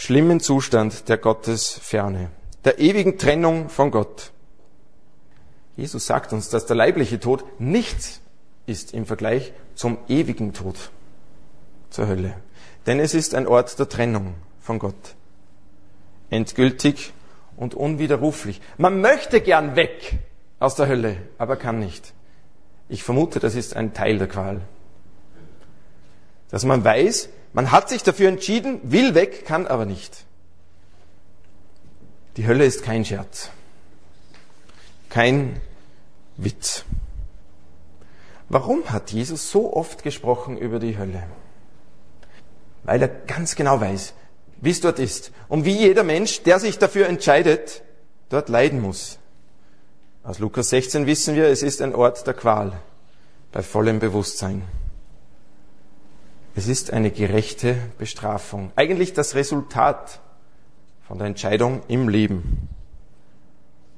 [0.00, 2.30] schlimmen Zustand der Gottesferne,
[2.64, 4.32] der ewigen Trennung von Gott.
[5.76, 8.22] Jesus sagt uns, dass der leibliche Tod nichts
[8.64, 10.76] ist im Vergleich zum ewigen Tod,
[11.90, 12.34] zur Hölle.
[12.86, 15.16] Denn es ist ein Ort der Trennung von Gott.
[16.30, 17.12] Endgültig
[17.58, 18.62] und unwiderruflich.
[18.78, 20.18] Man möchte gern weg
[20.60, 22.14] aus der Hölle, aber kann nicht.
[22.88, 24.62] Ich vermute, das ist ein Teil der Qual.
[26.48, 30.24] Dass man weiß, man hat sich dafür entschieden, will weg, kann aber nicht.
[32.36, 33.50] Die Hölle ist kein Scherz.
[35.08, 35.60] Kein
[36.36, 36.84] Witz.
[38.48, 41.24] Warum hat Jesus so oft gesprochen über die Hölle?
[42.84, 44.14] Weil er ganz genau weiß,
[44.60, 47.82] wie es dort ist und wie jeder Mensch, der sich dafür entscheidet,
[48.28, 49.18] dort leiden muss.
[50.22, 52.80] Aus Lukas 16 wissen wir, es ist ein Ort der Qual
[53.52, 54.62] bei vollem Bewusstsein.
[56.54, 58.72] Es ist eine gerechte Bestrafung.
[58.74, 60.20] Eigentlich das Resultat
[61.06, 62.68] von der Entscheidung im Leben.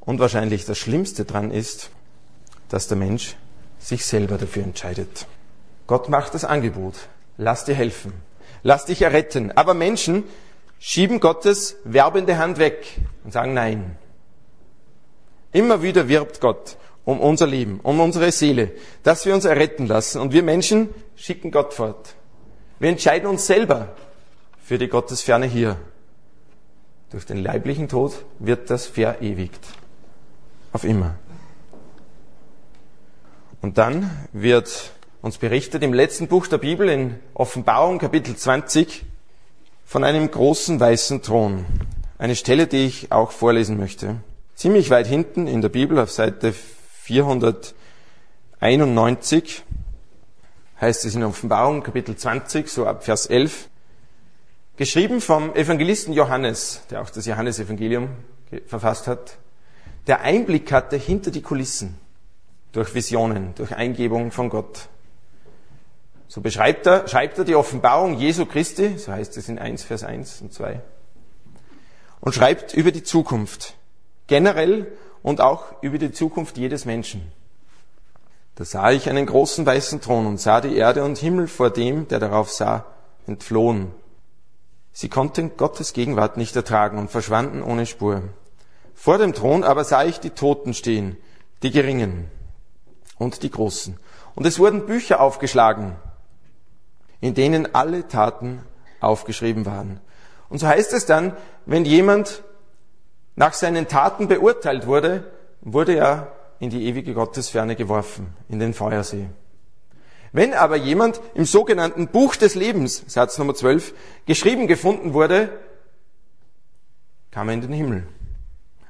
[0.00, 1.90] Und wahrscheinlich das Schlimmste dran ist,
[2.68, 3.36] dass der Mensch
[3.78, 5.26] sich selber dafür entscheidet.
[5.86, 6.94] Gott macht das Angebot.
[7.38, 8.12] Lass dir helfen.
[8.62, 9.52] Lass dich erretten.
[9.52, 10.24] Aber Menschen
[10.78, 12.84] schieben Gottes werbende Hand weg
[13.24, 13.96] und sagen Nein.
[15.52, 20.20] Immer wieder wirbt Gott um unser Leben, um unsere Seele, dass wir uns erretten lassen.
[20.20, 22.14] Und wir Menschen schicken Gott fort.
[22.82, 23.94] Wir entscheiden uns selber
[24.60, 25.76] für die Gottesferne hier.
[27.12, 29.64] Durch den leiblichen Tod wird das verewigt.
[30.72, 31.14] Auf immer.
[33.60, 34.90] Und dann wird
[35.20, 39.04] uns berichtet im letzten Buch der Bibel in Offenbarung Kapitel 20
[39.84, 41.64] von einem großen weißen Thron.
[42.18, 44.16] Eine Stelle, die ich auch vorlesen möchte.
[44.56, 46.52] Ziemlich weit hinten in der Bibel auf Seite
[47.02, 49.62] 491
[50.82, 53.68] heißt es in Offenbarung Kapitel 20, so ab Vers 11,
[54.76, 58.08] geschrieben vom Evangelisten Johannes, der auch das Johannesevangelium
[58.66, 59.38] verfasst hat,
[60.08, 62.00] der Einblick hatte hinter die Kulissen
[62.72, 64.88] durch Visionen, durch Eingebung von Gott.
[66.26, 70.02] So beschreibt er, schreibt er die Offenbarung Jesu Christi, so heißt es in 1, Vers
[70.02, 70.80] 1 und 2,
[72.20, 73.76] und schreibt über die Zukunft,
[74.26, 74.90] generell
[75.22, 77.30] und auch über die Zukunft jedes Menschen.
[78.62, 82.06] Da sah ich einen großen weißen Thron und sah die Erde und Himmel vor dem,
[82.06, 82.84] der darauf sah,
[83.26, 83.90] entflohen.
[84.92, 88.22] Sie konnten Gottes Gegenwart nicht ertragen und verschwanden ohne Spur.
[88.94, 91.16] Vor dem Thron aber sah ich die Toten stehen,
[91.64, 92.30] die Geringen
[93.18, 93.98] und die Großen.
[94.36, 95.96] Und es wurden Bücher aufgeschlagen,
[97.20, 98.62] in denen alle Taten
[99.00, 99.98] aufgeschrieben waren.
[100.48, 102.44] Und so heißt es dann, wenn jemand
[103.34, 109.26] nach seinen Taten beurteilt wurde, wurde er in die ewige Gottesferne geworfen, in den Feuersee.
[110.30, 113.92] Wenn aber jemand im sogenannten Buch des Lebens, Satz Nummer 12,
[114.26, 115.58] geschrieben gefunden wurde,
[117.32, 118.06] kam er in den Himmel.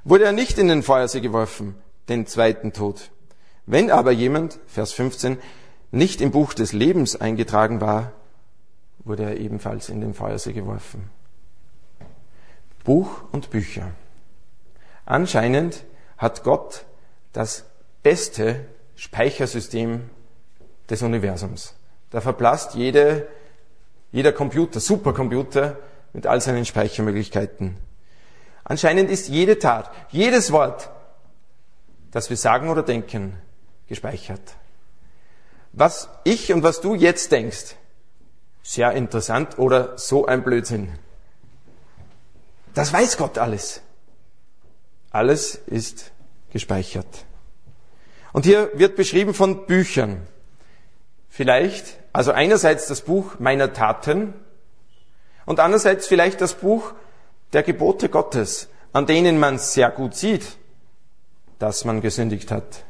[0.04, 1.74] Wurde er nicht in den Feuersee geworfen,
[2.10, 3.10] den zweiten Tod.
[3.64, 5.38] Wenn aber jemand, Vers 15,
[5.92, 8.12] nicht im Buch des Lebens eingetragen war,
[8.98, 11.08] wurde er ebenfalls in den Feuersee geworfen.
[12.84, 13.92] Buch und Bücher.
[15.06, 15.84] Anscheinend
[16.18, 16.84] hat Gott
[17.32, 17.64] das
[18.02, 18.66] beste
[18.96, 20.10] Speichersystem
[20.88, 21.74] des Universums.
[22.10, 23.28] Da verblasst jede,
[24.10, 25.78] jeder Computer, Supercomputer
[26.12, 27.78] mit all seinen Speichermöglichkeiten.
[28.64, 30.90] Anscheinend ist jede Tat, jedes Wort,
[32.10, 33.38] das wir sagen oder denken,
[33.88, 34.56] gespeichert.
[35.72, 37.76] Was ich und was du jetzt denkst,
[38.62, 40.92] sehr interessant oder so ein Blödsinn.
[42.74, 43.80] Das weiß Gott alles.
[45.10, 46.11] Alles ist
[46.52, 47.24] gespeichert.
[48.32, 50.26] Und hier wird beschrieben von Büchern.
[51.28, 54.34] Vielleicht, also einerseits das Buch meiner Taten
[55.46, 56.92] und andererseits vielleicht das Buch
[57.52, 60.56] der Gebote Gottes, an denen man sehr gut sieht,
[61.58, 62.84] dass man gesündigt hat.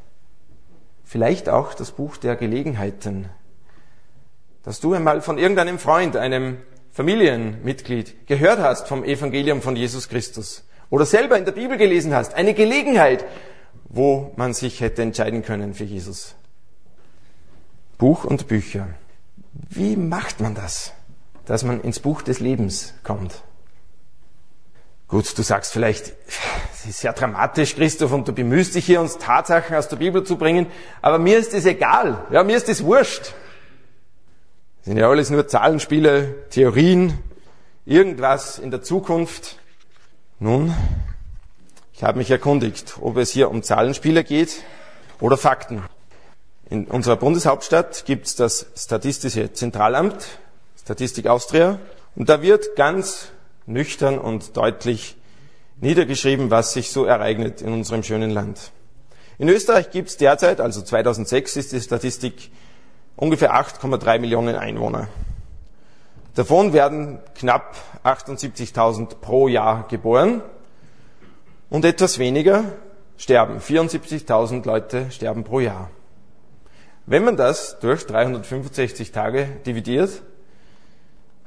[1.05, 3.29] Vielleicht auch das Buch der Gelegenheiten,
[4.63, 6.59] dass du einmal von irgendeinem Freund, einem
[6.93, 12.35] Familienmitglied gehört hast vom Evangelium von Jesus Christus oder selber in der Bibel gelesen hast,
[12.35, 13.25] eine Gelegenheit,
[13.89, 16.35] wo man sich hätte entscheiden können für Jesus.
[17.99, 18.89] Buch und Bücher.
[19.53, 20.93] Wie macht man das,
[21.45, 23.43] dass man ins Buch des Lebens kommt?
[25.09, 26.15] Gut, du sagst vielleicht,
[26.73, 30.25] es ist sehr dramatisch, Christoph, und du bemühst dich hier, uns Tatsachen aus der Bibel
[30.25, 30.67] zu bringen,
[31.03, 32.27] aber mir ist es egal.
[32.31, 33.35] Ja, mir ist es wurscht.
[34.79, 37.19] Das sind ja alles nur Zahlenspiele, Theorien,
[37.85, 39.59] irgendwas in der Zukunft.
[40.41, 40.75] Nun,
[42.03, 44.65] ich habe mich erkundigt, ob es hier um Zahlenspiele geht
[45.21, 45.85] oder Fakten.
[46.69, 50.17] In unserer Bundeshauptstadt gibt es das Statistische Zentralamt,
[50.81, 51.79] Statistik Austria,
[52.17, 53.29] und da wird ganz
[53.67, 55.17] nüchtern und deutlich
[55.81, 58.73] niedergeschrieben, was sich so ereignet in unserem schönen Land.
[59.39, 62.51] In Österreich gibt es derzeit, also 2006 ist die Statistik,
[63.15, 65.07] ungefähr 8,3 Millionen Einwohner.
[66.35, 70.43] Davon werden knapp 78.000 pro Jahr geboren
[71.73, 72.65] und etwas weniger
[73.17, 73.59] sterben.
[73.59, 75.91] 74.000 Leute sterben pro Jahr.
[77.07, 80.23] Wenn man das durch 365 Tage dividiert,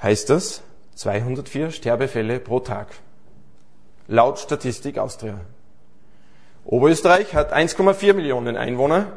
[0.02, 0.64] heißt das
[0.96, 2.88] 204 Sterbefälle pro Tag.
[4.08, 5.40] Laut Statistik Austria.
[6.64, 9.12] Oberösterreich hat 1,4 Millionen Einwohner.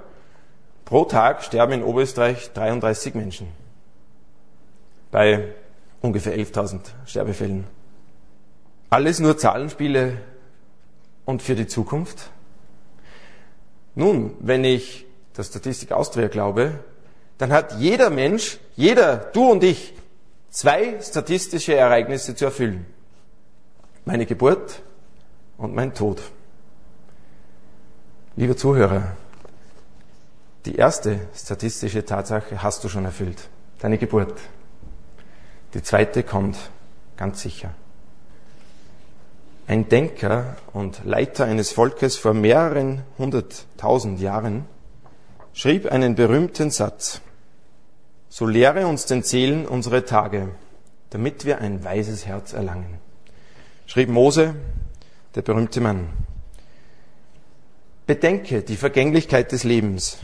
[0.84, 3.48] Pro Tag sterben in Oberösterreich 33 Menschen.
[5.10, 5.54] Bei
[6.02, 7.66] ungefähr 11.000 Sterbefällen.
[8.90, 10.18] Alles nur Zahlenspiele
[11.28, 12.30] und für die Zukunft?
[13.94, 15.04] Nun, wenn ich
[15.36, 16.80] der Statistik Austria glaube,
[17.36, 19.92] dann hat jeder Mensch, jeder, du und ich,
[20.48, 22.86] zwei statistische Ereignisse zu erfüllen.
[24.06, 24.80] Meine Geburt
[25.58, 26.22] und mein Tod.
[28.34, 29.14] Lieber Zuhörer,
[30.64, 33.50] die erste statistische Tatsache hast du schon erfüllt,
[33.80, 34.40] deine Geburt.
[35.74, 36.56] Die zweite kommt
[37.18, 37.74] ganz sicher.
[39.68, 44.64] Ein Denker und Leiter eines Volkes vor mehreren hunderttausend Jahren
[45.52, 47.20] schrieb einen berühmten Satz.
[48.30, 50.48] So lehre uns den Seelen unsere Tage,
[51.10, 52.98] damit wir ein weises Herz erlangen.
[53.84, 54.54] Schrieb Mose,
[55.34, 56.08] der berühmte Mann.
[58.06, 60.16] Bedenke die Vergänglichkeit des Lebens,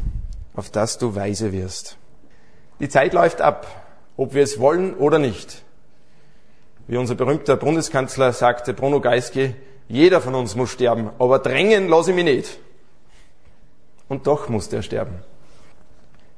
[0.55, 1.99] auf das du weise wirst.
[2.81, 3.67] Die Zeit läuft ab,
[4.17, 5.64] ob wir es wollen oder nicht.
[6.87, 9.55] Wie unser berühmter Bundeskanzler sagte, Bruno Geiske,
[9.89, 12.59] jeder von uns muss sterben, aber drängen lasse ich mich nicht.
[14.09, 15.15] Und doch musste er sterben.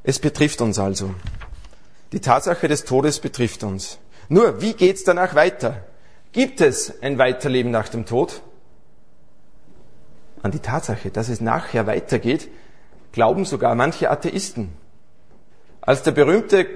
[0.05, 1.14] Es betrifft uns also.
[2.12, 3.99] Die Tatsache des Todes betrifft uns.
[4.28, 5.84] Nur, wie geht's danach weiter?
[6.32, 8.40] Gibt es ein Weiterleben nach dem Tod?
[10.42, 12.49] An die Tatsache, dass es nachher weitergeht,
[13.11, 14.72] glauben sogar manche Atheisten.
[15.80, 16.66] Als der berühmte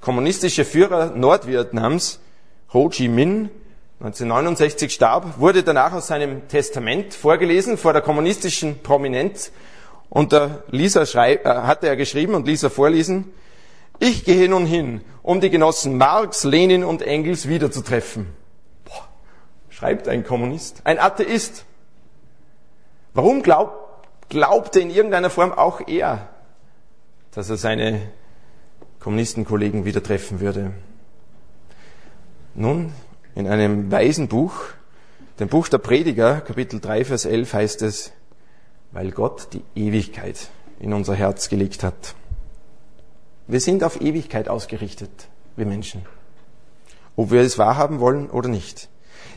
[0.00, 2.20] kommunistische Führer Nordvietnams,
[2.76, 3.48] Ho Chi Minh,
[4.00, 9.50] 1969 starb, wurde danach aus seinem Testament vorgelesen vor der kommunistischen Prominenz
[10.10, 13.32] und da ließ er schrei- äh, hatte er geschrieben und er vorlesen,
[13.98, 18.26] ich gehe nun hin, um die Genossen Marx, Lenin und Engels wiederzutreffen.
[18.84, 19.08] Boah,
[19.70, 21.64] schreibt ein Kommunist, ein Atheist.
[23.14, 26.28] Warum glaub, glaubte in irgendeiner Form auch er,
[27.30, 28.02] dass er seine
[29.00, 30.74] Kommunistenkollegen wieder treffen würde?
[32.58, 32.94] Nun,
[33.34, 34.54] in einem weisen Buch,
[35.38, 38.12] dem Buch der Prediger, Kapitel 3, Vers 11 heißt es,
[38.92, 40.48] weil Gott die Ewigkeit
[40.80, 42.14] in unser Herz gelegt hat.
[43.46, 45.10] Wir sind auf Ewigkeit ausgerichtet,
[45.56, 46.06] wir Menschen.
[47.14, 48.88] Ob wir es wahrhaben wollen oder nicht.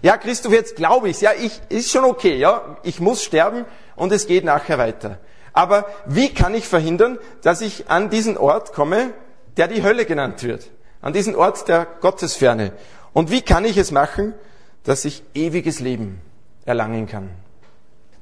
[0.01, 1.20] Ja, Christoph, jetzt glaube ich's.
[1.20, 2.78] Ja, ich, ist schon okay, ja.
[2.84, 3.65] Ich muss sterben
[3.97, 5.20] und es geht nachher weiter.
[5.51, 9.13] Aber wie kann ich verhindern, dass ich an diesen Ort komme,
[9.57, 10.70] der die Hölle genannt wird?
[11.01, 12.72] An diesen Ort der Gottesferne.
[13.14, 14.34] Und wie kann ich es machen,
[14.84, 16.22] dass ich ewiges Leben
[16.66, 17.30] erlangen kann?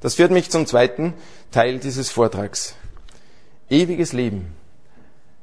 [0.00, 1.14] Das führt mich zum zweiten
[1.50, 2.74] Teil dieses Vortrags.
[3.68, 4.54] Ewiges Leben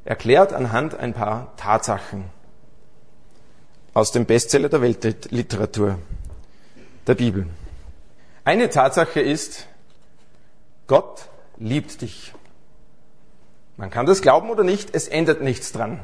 [0.06, 2.26] erklärt anhand ein paar Tatsachen
[3.94, 6.00] aus dem Bestseller der Weltliteratur,
[7.08, 7.48] der Bibel.
[8.44, 9.68] Eine Tatsache ist,
[10.88, 11.28] Gott
[11.58, 12.34] liebt dich.
[13.78, 16.00] Man kann das glauben oder nicht, es ändert nichts dran.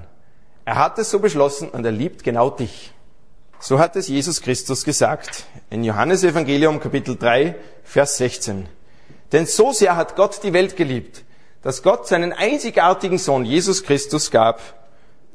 [0.66, 2.94] Er hat es so beschlossen und er liebt genau dich.
[3.64, 7.54] So hat es Jesus Christus gesagt in Johannes Evangelium Kapitel 3,
[7.84, 8.68] Vers 16.
[9.32, 11.24] Denn so sehr hat Gott die Welt geliebt,
[11.62, 14.62] dass Gott seinen einzigartigen Sohn Jesus Christus gab,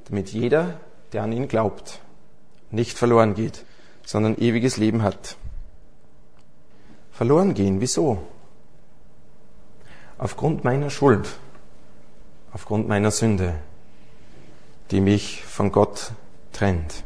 [0.06, 0.80] damit jeder,
[1.12, 2.00] der an ihn glaubt,
[2.72, 3.64] nicht verloren geht,
[4.04, 5.36] sondern ewiges Leben hat.
[7.12, 8.18] Verloren gehen, wieso?
[10.18, 11.28] Aufgrund meiner Schuld,
[12.52, 13.54] aufgrund meiner Sünde,
[14.90, 16.10] die mich von Gott
[16.52, 17.05] trennt.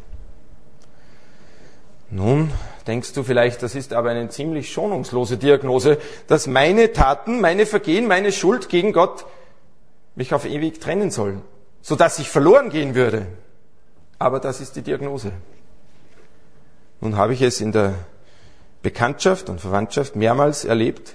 [2.11, 2.50] Nun,
[2.88, 8.08] denkst du vielleicht, das ist aber eine ziemlich schonungslose Diagnose, dass meine Taten, meine Vergehen,
[8.08, 9.26] meine Schuld gegen Gott
[10.16, 11.42] mich auf ewig trennen sollen,
[11.82, 13.26] sodass ich verloren gehen würde.
[14.18, 15.32] Aber das ist die Diagnose.
[17.00, 17.94] Nun habe ich es in der
[18.82, 21.14] Bekanntschaft und Verwandtschaft mehrmals erlebt,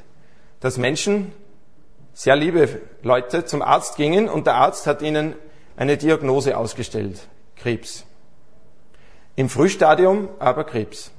[0.61, 1.33] dass Menschen,
[2.13, 5.35] sehr liebe Leute, zum Arzt gingen und der Arzt hat ihnen
[5.75, 7.19] eine Diagnose ausgestellt.
[7.57, 8.05] Krebs.
[9.36, 11.11] Im Frühstadium aber Krebs.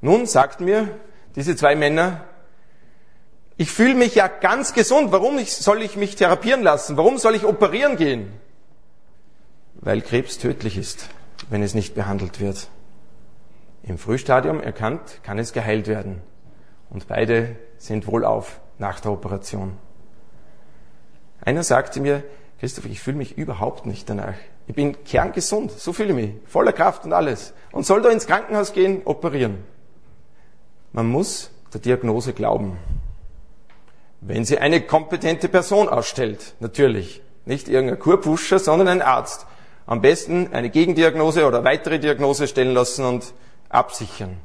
[0.00, 0.88] Nun sagt mir
[1.36, 2.24] diese zwei Männer,
[3.56, 6.96] ich fühle mich ja ganz gesund, warum soll ich mich therapieren lassen?
[6.96, 8.32] Warum soll ich operieren gehen?
[9.74, 11.10] Weil Krebs tödlich ist,
[11.50, 12.68] wenn es nicht behandelt wird.
[13.82, 16.22] Im Frühstadium erkannt, kann es geheilt werden.
[16.88, 19.76] Und beide sind wohlauf nach der Operation.
[21.42, 22.22] Einer sagte mir,
[22.60, 24.34] Christoph, ich fühle mich überhaupt nicht danach.
[24.66, 27.54] Ich bin kerngesund, so fühle ich mich, voller Kraft und alles.
[27.72, 29.64] Und soll da ins Krankenhaus gehen, operieren.
[30.92, 32.78] Man muss der Diagnose glauben.
[34.20, 37.22] Wenn sie eine kompetente Person ausstellt, natürlich.
[37.46, 39.46] Nicht irgendein Kurpuscher, sondern ein Arzt.
[39.86, 43.32] Am besten eine Gegendiagnose oder weitere Diagnose stellen lassen und
[43.68, 44.36] absichern.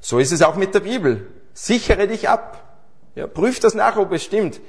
[0.00, 1.26] So ist es auch mit der Bibel.
[1.52, 2.78] Sichere dich ab.
[3.14, 4.60] Ja, prüf das nach, ob es stimmt,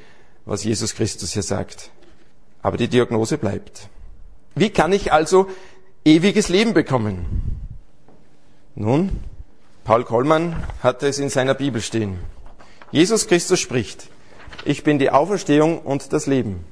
[0.45, 1.89] was Jesus Christus hier sagt.
[2.61, 3.89] Aber die Diagnose bleibt.
[4.55, 5.47] Wie kann ich also
[6.03, 7.59] ewiges Leben bekommen?
[8.75, 9.11] Nun,
[9.83, 12.19] Paul Kollmann hatte es in seiner Bibel stehen.
[12.91, 14.09] Jesus Christus spricht,
[14.65, 16.63] ich bin die Auferstehung und das Leben.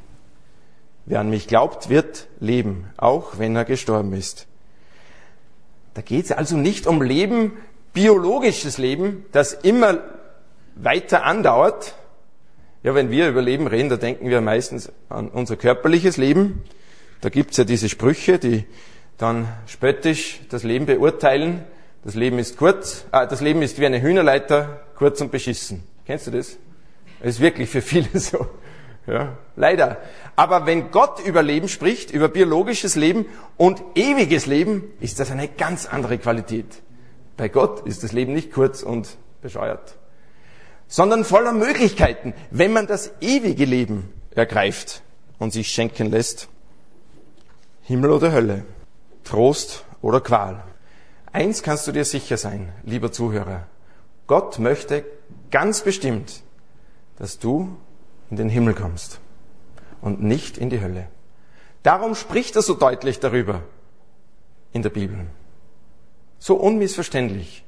[1.05, 4.45] Wer an mich glaubt, wird leben, auch wenn er gestorben ist.
[5.95, 7.53] Da geht es also nicht um Leben,
[7.93, 9.99] biologisches Leben, das immer
[10.75, 11.95] weiter andauert.
[12.84, 16.63] Ja, wenn wir über Leben reden, da denken wir meistens an unser körperliches Leben.
[17.22, 18.65] Da gibt's ja diese Sprüche, die
[19.17, 21.63] dann spöttisch das Leben beurteilen.
[22.03, 25.84] Das Leben ist kurz, äh, das Leben ist wie eine Hühnerleiter, kurz und beschissen.
[26.05, 26.57] Kennst du das?
[27.20, 28.47] Das ist wirklich für viele so.
[29.05, 29.97] Ja, leider.
[30.36, 33.26] Aber wenn Gott über Leben spricht, über biologisches Leben
[33.57, 36.67] und ewiges Leben, ist das eine ganz andere Qualität.
[37.36, 39.97] Bei Gott ist das Leben nicht kurz und bescheuert,
[40.88, 45.01] sondern voller Möglichkeiten, wenn man das ewige Leben ergreift
[45.39, 46.49] und sich schenken lässt.
[47.90, 48.66] Himmel oder Hölle,
[49.24, 50.64] Trost oder Qual.
[51.32, 53.66] Eins kannst du dir sicher sein, lieber Zuhörer.
[54.28, 55.04] Gott möchte
[55.50, 56.44] ganz bestimmt,
[57.18, 57.76] dass du
[58.30, 59.20] in den Himmel kommst
[60.02, 61.08] und nicht in die Hölle.
[61.82, 63.64] Darum spricht er so deutlich darüber
[64.72, 65.26] in der Bibel.
[66.38, 67.66] So unmissverständlich.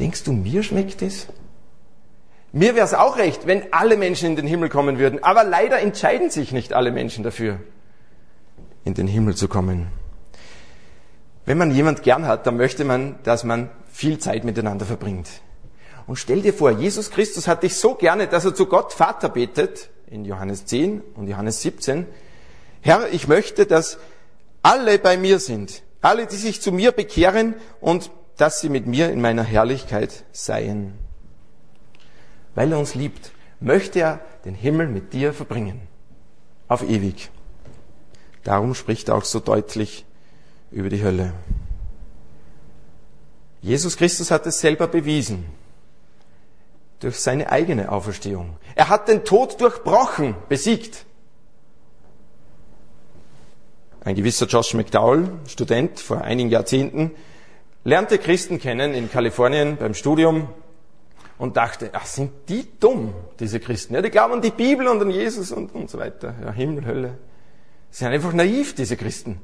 [0.00, 1.26] Denkst du, mir schmeckt es?
[2.52, 5.22] Mir wäre es auch recht, wenn alle Menschen in den Himmel kommen würden.
[5.22, 7.60] Aber leider entscheiden sich nicht alle Menschen dafür,
[8.88, 9.88] in den Himmel zu kommen.
[11.44, 15.28] Wenn man jemand gern hat, dann möchte man, dass man viel Zeit miteinander verbringt.
[16.06, 19.28] Und stell dir vor, Jesus Christus hat dich so gerne, dass er zu Gott Vater
[19.28, 22.06] betet, in Johannes 10 und Johannes 17.
[22.80, 23.98] Herr, ich möchte, dass
[24.62, 29.10] alle bei mir sind, alle, die sich zu mir bekehren und dass sie mit mir
[29.10, 30.94] in meiner Herrlichkeit seien.
[32.54, 35.82] Weil er uns liebt, möchte er den Himmel mit dir verbringen.
[36.68, 37.30] Auf ewig.
[38.48, 40.06] Darum spricht er auch so deutlich
[40.70, 41.34] über die Hölle.
[43.60, 45.44] Jesus Christus hat es selber bewiesen
[47.00, 48.56] durch seine eigene Auferstehung.
[48.74, 51.04] Er hat den Tod durchbrochen, besiegt.
[54.00, 57.10] Ein gewisser Josh McDowell, Student vor einigen Jahrzehnten,
[57.84, 60.48] lernte Christen kennen in Kalifornien beim Studium
[61.36, 63.92] und dachte, ach, sind die dumm, diese Christen.
[63.92, 66.34] Ja, die glauben an die Bibel und an Jesus und, und so weiter.
[66.42, 67.18] Ja, Himmel, Hölle.
[67.90, 69.40] Sie sind einfach naiv, diese Christen.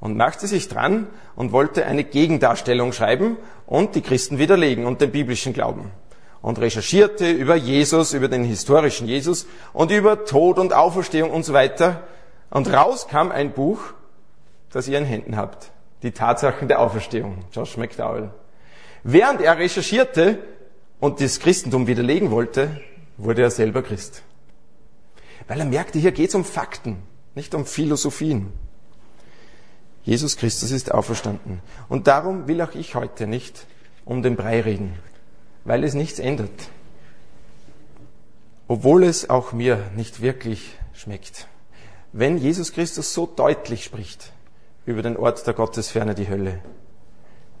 [0.00, 1.06] Und machte sich dran
[1.36, 5.90] und wollte eine Gegendarstellung schreiben und die Christen widerlegen und den biblischen Glauben
[6.46, 11.52] und recherchierte über Jesus, über den historischen Jesus und über Tod und Auferstehung und so
[11.52, 12.04] weiter.
[12.50, 13.80] Und raus kam ein Buch,
[14.70, 15.72] das ihr in Händen habt.
[16.04, 17.38] Die Tatsachen der Auferstehung.
[17.52, 18.30] Josh McDowell.
[19.02, 20.38] Während er recherchierte
[21.00, 22.80] und das Christentum widerlegen wollte,
[23.16, 24.22] wurde er selber Christ.
[25.48, 26.98] Weil er merkte, hier geht es um Fakten,
[27.36, 28.52] nicht um Philosophien.
[30.02, 31.60] Jesus Christus ist auferstanden.
[31.88, 33.66] Und darum will auch ich heute nicht
[34.04, 34.98] um den Brei reden
[35.66, 36.70] weil es nichts ändert.
[38.68, 41.48] Obwohl es auch mir nicht wirklich schmeckt.
[42.12, 44.32] Wenn Jesus Christus so deutlich spricht
[44.86, 46.60] über den Ort der Gottesferne, die Hölle,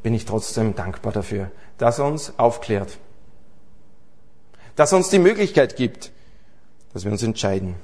[0.02, 2.96] bin ich trotzdem dankbar dafür, dass er uns aufklärt.
[4.76, 6.12] Dass er uns die Möglichkeit gibt,
[6.92, 7.74] dass wir uns entscheiden.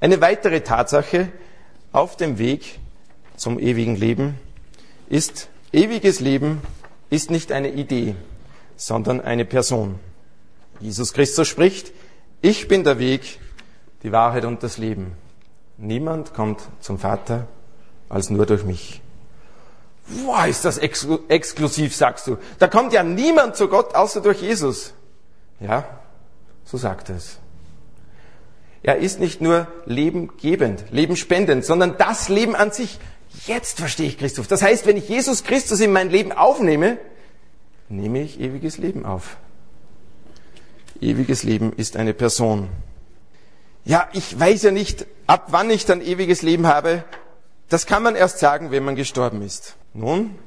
[0.00, 1.28] Eine weitere Tatsache
[1.92, 2.78] auf dem Weg
[3.36, 4.38] zum ewigen Leben
[5.08, 6.62] ist, ewiges Leben
[7.10, 8.14] ist nicht eine Idee,
[8.76, 9.98] sondern eine Person.
[10.80, 11.92] Jesus Christus spricht,
[12.40, 13.38] ich bin der Weg,
[14.02, 15.12] die Wahrheit und das Leben.
[15.76, 17.46] Niemand kommt zum Vater
[18.08, 19.02] als nur durch mich.
[20.24, 22.38] Boah, ist das ex exklusiv, sagst du.
[22.58, 24.94] Da kommt ja niemand zu Gott außer durch Jesus.
[25.60, 25.84] Ja,
[26.64, 27.38] so sagt es.
[28.82, 32.98] Er ist nicht nur lebengebend, lebenspendend, sondern das Leben an sich.
[33.46, 34.48] Jetzt verstehe ich Christus.
[34.48, 36.98] Das heißt, wenn ich Jesus Christus in mein Leben aufnehme,
[37.88, 39.36] nehme ich ewiges Leben auf.
[41.00, 42.68] Ewiges Leben ist eine Person.
[43.84, 47.04] Ja, ich weiß ja nicht, ab wann ich dann ewiges Leben habe.
[47.68, 49.76] Das kann man erst sagen, wenn man gestorben ist.
[49.94, 50.38] Nun,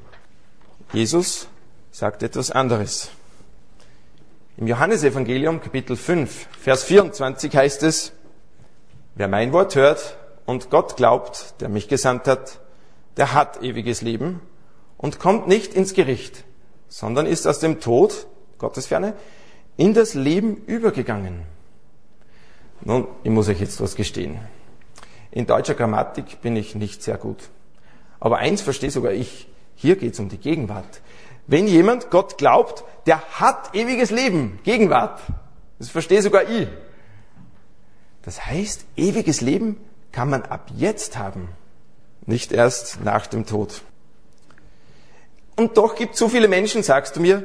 [0.92, 1.48] Jesus
[1.90, 3.10] sagt etwas anderes.
[4.56, 8.12] Im Johannesevangelium Kapitel 5, Vers 24 heißt es,
[9.14, 12.60] wer mein Wort hört und Gott glaubt, der mich gesandt hat,
[13.16, 14.40] der hat ewiges Leben
[14.96, 16.44] und kommt nicht ins Gericht,
[16.88, 18.26] sondern ist aus dem Tod,
[18.58, 19.14] Gottes Ferne,
[19.76, 21.42] in das Leben übergegangen.
[22.82, 24.38] Nun, ich muss euch jetzt was gestehen.
[25.30, 27.48] In deutscher Grammatik bin ich nicht sehr gut.
[28.20, 29.48] Aber eins verstehe sogar ich.
[29.74, 31.00] Hier geht es um die Gegenwart.
[31.46, 35.20] Wenn jemand Gott glaubt, der hat ewiges Leben, Gegenwart.
[35.78, 36.68] Das verstehe sogar ich.
[38.24, 39.76] Das heißt, ewiges Leben
[40.12, 41.48] kann man ab jetzt haben,
[42.26, 43.82] nicht erst nach dem Tod.
[45.56, 47.44] Und doch gibt es so viele Menschen, sagst du mir,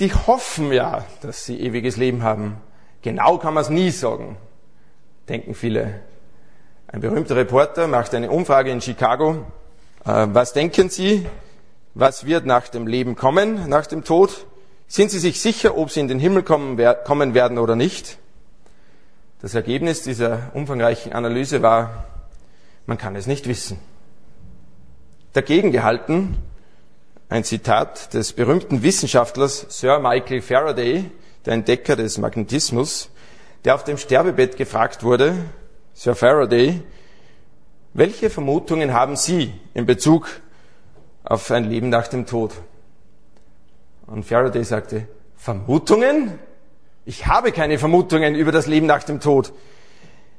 [0.00, 2.56] die hoffen ja, dass sie ewiges Leben haben.
[3.02, 4.36] Genau kann man es nie sagen,
[5.28, 6.00] denken viele.
[6.88, 9.46] Ein berühmter Reporter macht eine Umfrage in Chicago.
[10.04, 11.26] Äh, was denken Sie,
[11.94, 14.46] was wird nach dem Leben kommen, nach dem Tod?
[14.88, 18.18] Sind Sie sich sicher, ob Sie in den Himmel kommen, kommen werden oder nicht?
[19.42, 22.04] Das Ergebnis dieser umfangreichen Analyse war,
[22.84, 23.78] man kann es nicht wissen.
[25.32, 26.36] Dagegen gehalten
[27.30, 31.10] ein Zitat des berühmten Wissenschaftlers Sir Michael Faraday,
[31.46, 33.08] der Entdecker des Magnetismus,
[33.64, 35.34] der auf dem Sterbebett gefragt wurde,
[35.94, 36.82] Sir Faraday,
[37.94, 40.28] welche Vermutungen haben Sie in Bezug
[41.24, 42.52] auf ein Leben nach dem Tod?
[44.06, 46.38] Und Faraday sagte, Vermutungen?
[47.10, 49.52] Ich habe keine Vermutungen über das Leben nach dem Tod.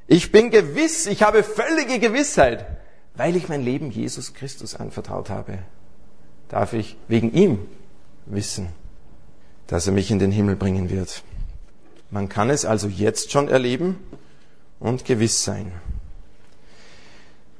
[0.07, 2.65] Ich bin gewiss, ich habe völlige Gewissheit,
[3.13, 5.59] weil ich mein Leben Jesus Christus anvertraut habe
[6.51, 7.59] darf ich wegen ihm
[8.25, 8.69] wissen,
[9.67, 11.23] dass er mich in den Himmel bringen wird.
[12.09, 13.97] Man kann es also jetzt schon erleben
[14.79, 15.71] und gewiss sein.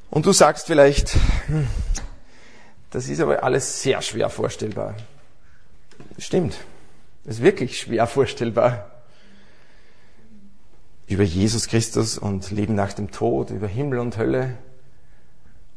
[0.10, 1.16] Und du sagst vielleicht,
[1.48, 1.68] hm,
[2.90, 4.96] das ist aber alles sehr schwer vorstellbar.
[6.18, 6.58] Stimmt,
[7.24, 8.91] ist wirklich schwer vorstellbar.
[11.12, 14.58] Über Jesus Christus und Leben nach dem Tod, über Himmel und Hölle.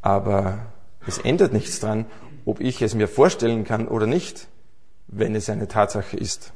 [0.01, 0.67] Aber
[1.05, 2.05] es ändert nichts dran,
[2.45, 4.47] ob ich es mir vorstellen kann oder nicht,
[5.07, 6.53] wenn es eine Tatsache ist,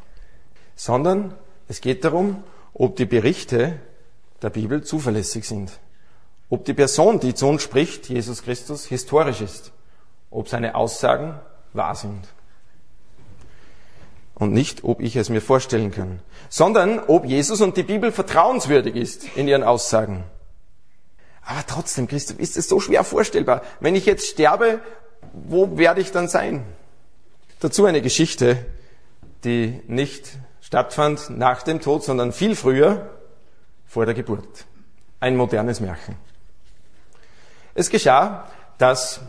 [0.77, 1.34] sondern
[1.67, 2.41] es geht darum,
[2.73, 3.82] ob die Berichte
[4.41, 5.77] der Bibel zuverlässig sind,
[6.49, 9.73] ob die Person, die zu uns spricht, Jesus Christus, historisch ist,
[10.32, 11.38] ob seine Aussagen
[11.73, 12.30] wahr sind.
[14.39, 16.19] Und nicht, ob ich es mir vorstellen kann,
[16.49, 20.23] sondern ob Jesus und die Bibel vertrauenswürdig ist in ihren Aussagen.
[21.43, 23.61] Aber trotzdem, Christoph, ist es so schwer vorstellbar.
[23.79, 24.79] Wenn ich jetzt sterbe
[25.33, 26.65] wo werde ich dann sein?
[27.59, 28.65] Dazu eine Geschichte,
[29.43, 33.09] die nicht stattfand nach dem Tod, sondern viel früher,
[33.85, 34.65] vor der Geburt.
[35.19, 36.15] Ein modernes Märchen.
[37.73, 39.21] Es geschah, dass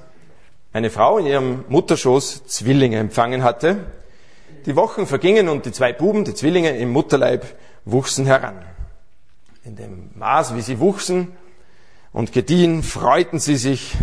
[0.72, 3.86] eine Frau in ihrem Mutterschoß Zwillinge empfangen hatte.
[4.66, 7.46] Die Wochen vergingen und die zwei Buben, die Zwillinge im Mutterleib,
[7.84, 8.62] wuchsen heran.
[9.64, 11.28] In dem Maß, wie sie wuchsen
[12.12, 13.94] und gediehen, freuten sie sich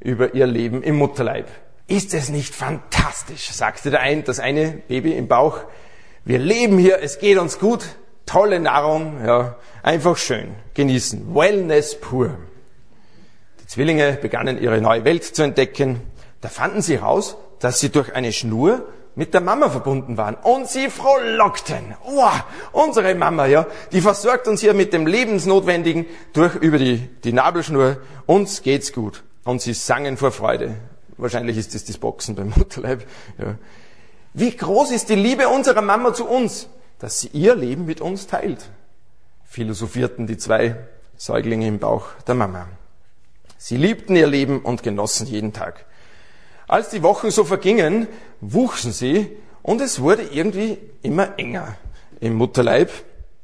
[0.00, 1.48] über ihr Leben im Mutterleib.
[1.88, 5.60] Ist es nicht fantastisch, sagte der ein, das eine Baby im Bauch.
[6.24, 7.84] Wir leben hier, es geht uns gut,
[8.26, 11.34] tolle Nahrung, ja, einfach schön, genießen.
[11.34, 12.36] Wellness pur.
[13.62, 16.00] Die Zwillinge begannen ihre neue Welt zu entdecken.
[16.40, 18.86] Da fanden sie heraus, dass sie durch eine Schnur
[19.16, 21.96] mit der Mama verbunden waren und sie frohlockten.
[22.04, 22.28] Oh,
[22.72, 26.04] unsere Mama, ja, die versorgt uns hier mit dem Lebensnotwendigen
[26.34, 27.96] durch über die, die Nabelschnur.
[28.26, 30.76] Uns geht's gut und sie sangen vor Freude.
[31.16, 33.06] Wahrscheinlich ist das das Boxen beim Mutterleib.
[33.38, 33.56] Ja.
[34.34, 38.26] Wie groß ist die Liebe unserer Mama zu uns, dass sie ihr Leben mit uns
[38.26, 38.68] teilt?
[39.46, 40.76] Philosophierten die zwei
[41.16, 42.68] Säuglinge im Bauch der Mama.
[43.56, 45.86] Sie liebten ihr Leben und genossen jeden Tag.
[46.68, 48.08] Als die Wochen so vergingen,
[48.40, 51.76] wuchsen sie und es wurde irgendwie immer enger
[52.20, 52.90] im Mutterleib.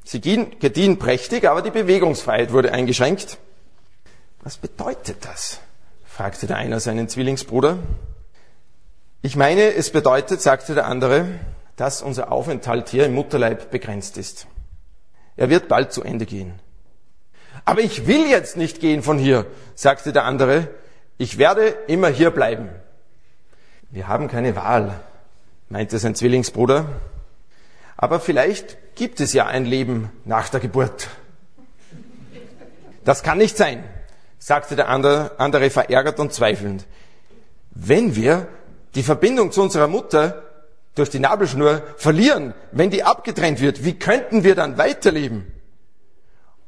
[0.04, 3.38] Sie gediehen prächtig, aber die Bewegungsfreiheit wurde eingeschränkt.
[4.42, 5.60] Was bedeutet das?
[6.04, 7.78] fragte der eine seinen Zwillingsbruder.
[9.22, 11.26] Ich meine, es bedeutet, sagte der andere,
[11.76, 14.46] dass unser Aufenthalt hier im Mutterleib begrenzt ist.
[15.36, 16.58] Er wird bald zu Ende gehen.
[17.64, 20.68] Aber ich will jetzt nicht gehen von hier, sagte der andere.
[21.18, 22.68] Ich werde immer hier bleiben.
[23.92, 24.98] Wir haben keine Wahl,
[25.68, 26.86] meinte sein Zwillingsbruder.
[27.98, 31.08] Aber vielleicht gibt es ja ein Leben nach der Geburt.
[33.04, 33.84] Das kann nicht sein,
[34.38, 36.86] sagte der andere, andere verärgert und zweifelnd.
[37.70, 38.48] Wenn wir
[38.94, 40.42] die Verbindung zu unserer Mutter
[40.94, 45.52] durch die Nabelschnur verlieren, wenn die abgetrennt wird, wie könnten wir dann weiterleben?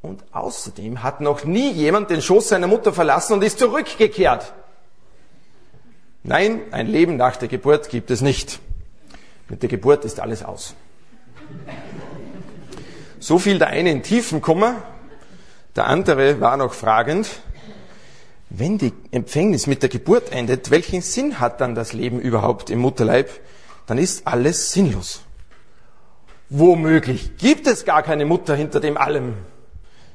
[0.03, 4.53] Und außerdem hat noch nie jemand den Schoß seiner Mutter verlassen und ist zurückgekehrt.
[6.25, 8.59] Nein, ein Leben nach der Geburt gibt es nicht.
[9.49, 10.75] Mit der Geburt ist alles aus.
[13.21, 14.83] So fiel der eine in tiefen Kummer,
[15.77, 17.29] der andere war noch fragend
[18.57, 22.79] wenn die Empfängnis mit der Geburt endet, welchen Sinn hat dann das Leben überhaupt im
[22.79, 23.29] Mutterleib?
[23.87, 25.23] Dann ist alles sinnlos.
[26.51, 29.35] Womöglich gibt es gar keine Mutter hinter dem allem,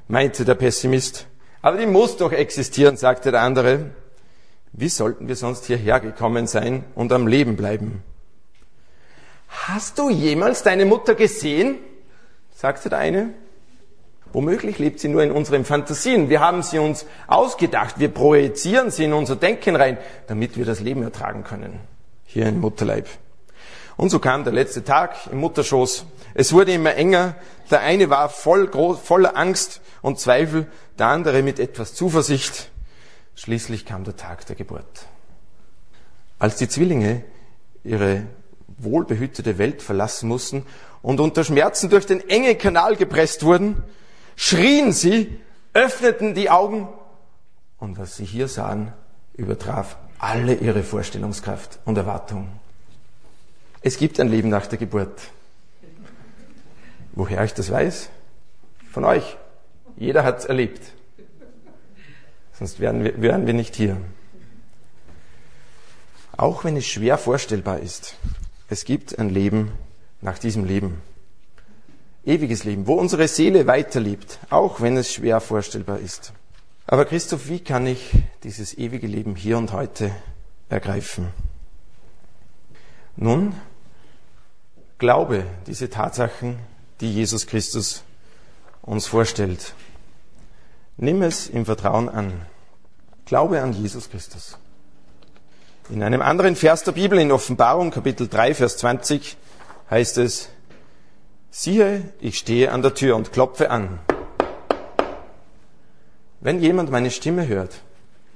[0.07, 1.27] meinte der Pessimist.
[1.61, 3.91] Aber die muss doch existieren, sagte der andere.
[4.71, 8.03] Wie sollten wir sonst hierher gekommen sein und am Leben bleiben?
[9.47, 11.77] Hast du jemals deine Mutter gesehen?
[12.53, 13.33] sagte der eine.
[14.31, 16.29] Womöglich lebt sie nur in unseren Fantasien.
[16.29, 17.99] Wir haben sie uns ausgedacht.
[17.99, 19.97] Wir projizieren sie in unser Denken rein,
[20.27, 21.79] damit wir das Leben ertragen können.
[22.25, 23.07] Hier im Mutterleib.
[23.97, 26.05] Und so kam der letzte Tag im Mutterschoß.
[26.35, 27.35] Es wurde immer enger.
[27.71, 30.67] Der eine war voll, voller Angst und Zweifel,
[30.99, 32.69] der andere mit etwas Zuversicht.
[33.39, 35.05] Schließlich kam der Tag der Geburt.
[36.39, 37.23] Als die Zwillinge
[37.85, 38.23] ihre
[38.77, 40.65] wohlbehütete Welt verlassen mussten
[41.01, 43.81] und unter Schmerzen durch den engen Kanal gepresst wurden,
[44.35, 45.39] schrien sie,
[45.73, 46.89] öffneten die Augen
[47.77, 48.91] und was sie hier sahen,
[49.37, 52.49] übertraf alle ihre Vorstellungskraft und Erwartung.
[53.79, 55.17] Es gibt ein Leben nach der Geburt.
[57.13, 58.09] Woher ich das weiß?
[58.91, 59.37] Von euch.
[59.95, 60.98] Jeder hat es erlebt.
[62.59, 63.95] Sonst wären wir, wären wir nicht hier.
[66.35, 68.15] Auch wenn es schwer vorstellbar ist,
[68.67, 69.71] es gibt ein Leben
[70.19, 71.01] nach diesem Leben.
[72.25, 76.33] Ewiges Leben, wo unsere Seele weiterlebt, auch wenn es schwer vorstellbar ist.
[76.85, 78.11] Aber Christoph, wie kann ich
[78.43, 80.11] dieses ewige Leben hier und heute
[80.67, 81.29] ergreifen?
[83.15, 83.55] Nun,
[84.97, 86.59] glaube diese Tatsachen,
[86.99, 88.03] die Jesus Christus
[88.81, 89.73] uns vorstellt.
[91.01, 92.33] Nimm es im Vertrauen an.
[93.23, 94.57] Glaube an Jesus Christus.
[95.89, 99.37] In einem anderen Vers der Bibel, in Offenbarung Kapitel 3, Vers 20,
[99.89, 100.49] heißt es,
[101.51, 103.99] siehe, ich stehe an der Tür und klopfe an.
[106.41, 107.79] Wenn jemand meine Stimme hört,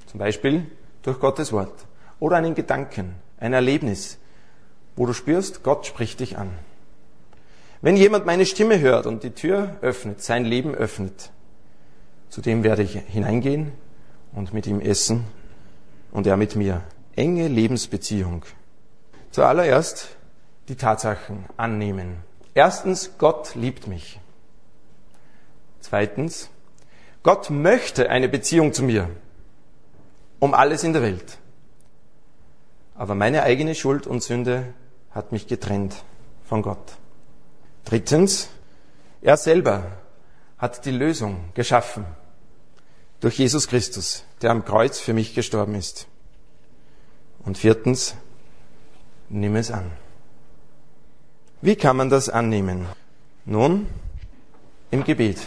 [0.05, 0.66] zum Beispiel
[1.01, 1.86] durch Gottes Wort
[2.22, 4.20] oder einen Gedanken, ein Erlebnis,
[4.95, 6.51] wo du spürst, Gott spricht dich an.
[7.82, 11.34] Wenn jemand meine Stimme hört und die Tür öffnet, sein Leben öffnet,
[12.34, 13.73] zu dem werde ich hineingehen
[14.31, 15.23] und mit ihm essen
[16.11, 16.81] und er mit mir.
[17.15, 18.43] Enge Lebensbeziehung.
[19.29, 20.15] Zuallererst
[20.67, 22.15] die Tatsachen annehmen.
[22.55, 24.19] Erstens, Gott liebt mich.
[25.79, 26.49] Zweitens,
[27.21, 29.11] Gott möchte eine Beziehung zu mir.
[30.39, 31.38] Um alles in der Welt.
[32.95, 34.73] Aber meine eigene Schuld und Sünde
[35.11, 36.03] hat mich getrennt
[36.45, 36.93] von Gott.
[37.86, 38.49] Drittens,
[39.21, 39.84] er selber
[40.57, 42.07] hat die Lösung geschaffen
[43.24, 46.07] durch Jesus Christus, der am Kreuz für mich gestorben ist.
[47.45, 48.15] Und viertens,
[49.30, 49.89] nimm es an.
[51.61, 52.86] Wie kann man das annehmen?
[53.45, 53.88] Nun,
[54.91, 55.38] im Gebet.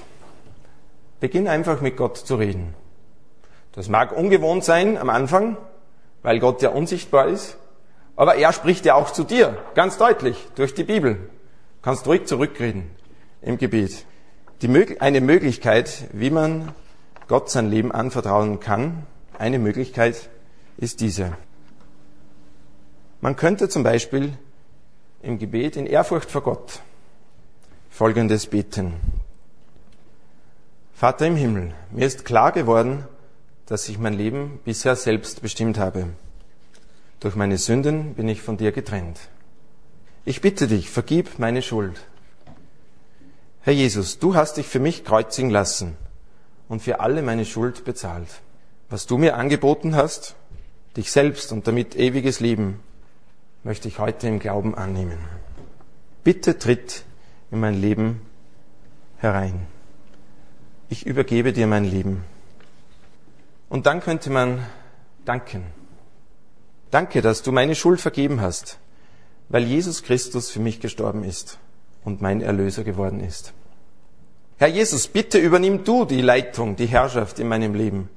[1.20, 2.72] Beginn einfach mit Gott zu reden.
[3.72, 5.58] Das mag ungewohnt sein am Anfang,
[6.22, 7.58] weil Gott ja unsichtbar ist,
[8.16, 11.28] aber er spricht ja auch zu dir, ganz deutlich, durch die Bibel.
[11.82, 12.90] Kannst ruhig zurückreden
[13.42, 14.06] im Gebet.
[14.62, 16.74] Die, eine Möglichkeit, wie man
[17.28, 19.04] Gott sein Leben anvertrauen kann,
[19.36, 20.28] eine Möglichkeit
[20.76, 21.36] ist diese.
[23.20, 24.32] Man könnte zum Beispiel
[25.22, 26.80] im Gebet in Ehrfurcht vor Gott
[27.90, 28.94] Folgendes beten.
[30.94, 33.04] Vater im Himmel, mir ist klar geworden,
[33.66, 36.08] dass ich mein Leben bisher selbst bestimmt habe.
[37.18, 39.18] Durch meine Sünden bin ich von dir getrennt.
[40.24, 42.00] Ich bitte dich, vergib meine Schuld.
[43.62, 45.96] Herr Jesus, du hast dich für mich kreuzigen lassen
[46.68, 48.28] und für alle meine Schuld bezahlt.
[48.88, 50.36] Was du mir angeboten hast,
[50.96, 52.80] dich selbst und damit ewiges Leben,
[53.64, 55.18] möchte ich heute im Glauben annehmen.
[56.24, 57.04] Bitte tritt
[57.50, 58.20] in mein Leben
[59.18, 59.66] herein.
[60.88, 62.24] Ich übergebe dir mein Leben.
[63.68, 64.64] Und dann könnte man
[65.24, 65.64] danken.
[66.90, 68.78] Danke, dass du meine Schuld vergeben hast,
[69.48, 71.58] weil Jesus Christus für mich gestorben ist
[72.04, 73.52] und mein Erlöser geworden ist.
[74.58, 78.08] Herr Jesus, bitte übernimm du die Leitung, die Herrschaft in meinem Leben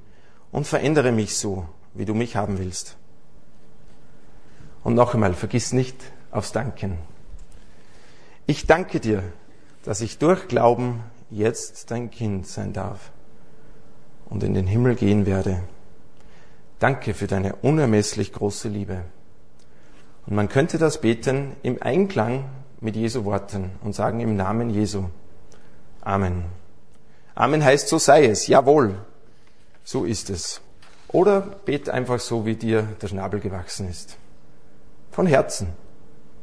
[0.50, 2.96] und verändere mich so, wie du mich haben willst.
[4.82, 5.96] Und noch einmal, vergiss nicht
[6.30, 6.98] aufs Danken.
[8.46, 9.22] Ich danke dir,
[9.84, 13.12] dass ich durch Glauben jetzt dein Kind sein darf
[14.30, 15.62] und in den Himmel gehen werde.
[16.78, 19.04] Danke für deine unermesslich große Liebe.
[20.26, 22.48] Und man könnte das beten im Einklang
[22.80, 25.04] mit Jesu Worten und sagen im Namen Jesu.
[26.02, 26.44] Amen.
[27.34, 28.46] Amen heißt, so sei es.
[28.46, 28.98] Jawohl.
[29.84, 30.60] So ist es.
[31.08, 34.16] Oder bete einfach so, wie dir der Schnabel gewachsen ist.
[35.10, 35.72] Von Herzen.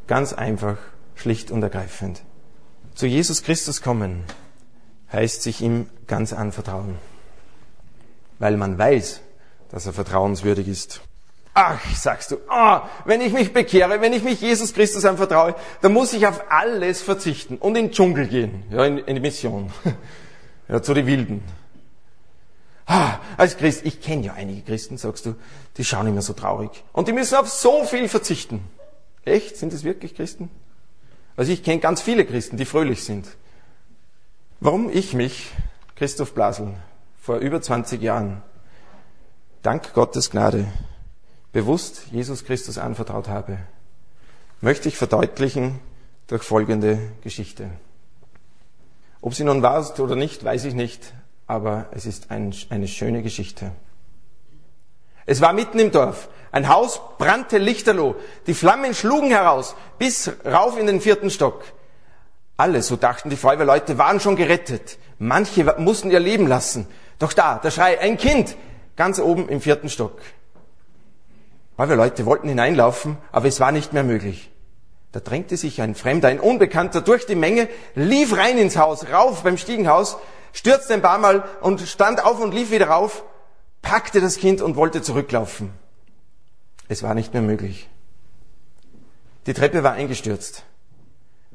[0.07, 0.77] Ganz einfach,
[1.15, 2.21] schlicht und ergreifend.
[2.95, 4.23] Zu Jesus Christus kommen
[5.11, 6.95] heißt sich ihm ganz anvertrauen.
[8.39, 9.21] Weil man weiß,
[9.69, 11.01] dass er vertrauenswürdig ist.
[11.59, 15.91] Ach, sagst du, oh, wenn ich mich bekehre, wenn ich mich Jesus Christus anvertraue, dann
[15.91, 19.73] muss ich auf alles verzichten und in den Dschungel gehen, ja, in, in die Mission,
[20.67, 21.43] ja, zu den Wilden.
[22.85, 25.33] Ah, als Christ, ich kenne ja einige Christen, sagst du,
[25.77, 26.69] die schauen immer so traurig.
[26.93, 28.63] Und die müssen auf so viel verzichten.
[29.25, 29.57] Echt?
[29.57, 30.51] Sind es wirklich Christen?
[31.37, 33.27] Also ich kenne ganz viele Christen, die fröhlich sind.
[34.59, 35.49] Warum ich mich,
[35.95, 36.75] Christoph Blasel,
[37.19, 38.43] vor über 20 Jahren,
[39.63, 40.67] dank Gottes Gnade,
[41.57, 43.57] bewusst Jesus Christus anvertraut habe,
[44.61, 45.79] möchte ich verdeutlichen
[46.27, 47.71] durch folgende Geschichte.
[49.21, 51.15] Ob sie nun ist oder nicht, weiß ich nicht,
[51.47, 53.71] aber es ist ein, eine schöne Geschichte.
[55.25, 56.29] Es war mitten im Dorf.
[56.51, 58.17] Ein Haus brannte lichterloh.
[58.45, 61.63] Die Flammen schlugen heraus, bis rauf in den vierten Stock.
[62.55, 64.99] Alle, so dachten die Feuerwehrleute, waren schon gerettet.
[65.17, 66.85] Manche mussten ihr Leben lassen.
[67.17, 68.55] Doch da, der Schrei, ein Kind,
[68.95, 70.21] ganz oben im vierten Stock.
[71.77, 74.49] Feuerwehrleute wollten hineinlaufen, aber es war nicht mehr möglich.
[75.11, 79.43] Da drängte sich ein Fremder, ein Unbekannter durch die Menge, lief rein ins Haus, rauf
[79.43, 80.17] beim Stiegenhaus,
[80.53, 83.23] stürzte ein paar Mal und stand auf und lief wieder rauf,
[83.83, 85.71] packte das Kind und wollte zurücklaufen.
[86.89, 87.87] Es war nicht mehr möglich.
[89.45, 90.63] Die Treppe war eingestürzt.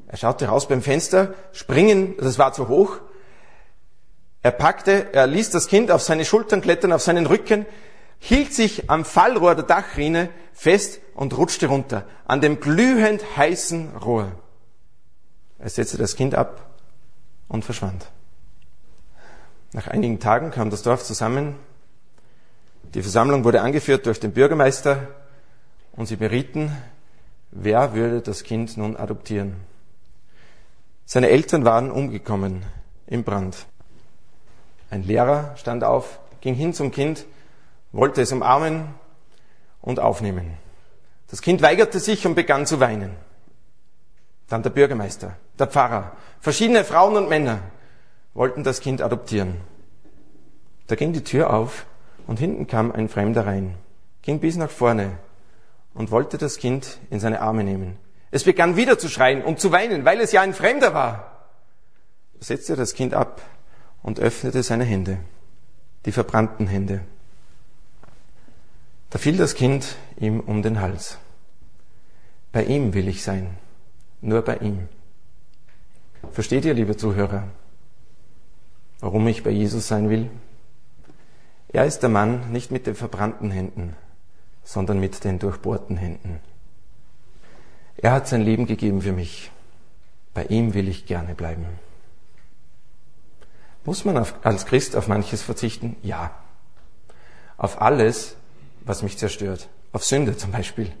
[0.07, 2.99] Er schaute raus beim Fenster, springen, das war zu hoch.
[4.41, 7.65] Er packte, er ließ das Kind auf seine Schultern klettern, auf seinen Rücken,
[8.23, 14.31] hielt sich am Fallrohr der Dachrinne fest und rutschte runter, an dem glühend heißen Rohr.
[15.59, 16.65] Er setzte das Kind ab
[17.49, 18.09] und verschwand.
[19.73, 21.57] Nach einigen Tagen kam das Dorf zusammen.
[22.93, 25.09] Die Versammlung wurde angeführt durch den Bürgermeister
[25.91, 26.71] und sie berieten,
[27.51, 29.57] wer würde das Kind nun adoptieren.
[31.05, 32.63] Seine Eltern waren umgekommen
[33.05, 33.65] im Brand.
[34.89, 37.25] Ein Lehrer stand auf, ging hin zum Kind,
[37.93, 38.89] wollte es umarmen
[39.81, 40.57] und aufnehmen.
[41.29, 43.15] Das Kind weigerte sich und begann zu weinen.
[44.49, 47.59] Dann der Bürgermeister, der Pfarrer, verschiedene Frauen und Männer
[48.33, 49.55] wollten das Kind adoptieren.
[50.87, 51.85] Da ging die Tür auf
[52.27, 53.75] und hinten kam ein Fremder rein,
[54.21, 55.17] ging bis nach vorne
[55.93, 57.97] und wollte das Kind in seine Arme nehmen.
[58.31, 61.47] Es begann wieder zu schreien und zu weinen, weil es ja ein Fremder war.
[62.39, 63.41] Er setzte das Kind ab
[64.01, 65.19] und öffnete seine Hände,
[66.05, 67.01] die verbrannten Hände.
[69.13, 71.19] Da fiel das Kind ihm um den Hals.
[72.51, 73.57] Bei ihm will ich sein,
[74.21, 74.89] nur bei ihm.
[76.31, 77.47] Versteht ihr, liebe Zuhörer?
[79.03, 80.31] warum ich bei Jesus sein will?
[81.67, 83.97] Er ist der Mann nicht mit den verbrannten Händen,
[84.63, 86.39] sondern mit den durchbohrten Händen.
[87.97, 89.51] Er hat sein Leben gegeben für mich.
[90.33, 91.65] Bei ihm will ich gerne bleiben.
[93.83, 95.97] Muss man als Christ auf manches verzichten?
[96.01, 96.31] Ja.
[97.57, 98.37] Auf alles,
[98.85, 99.69] was mich zerstört.
[99.91, 100.91] Auf Sünde zum Beispiel.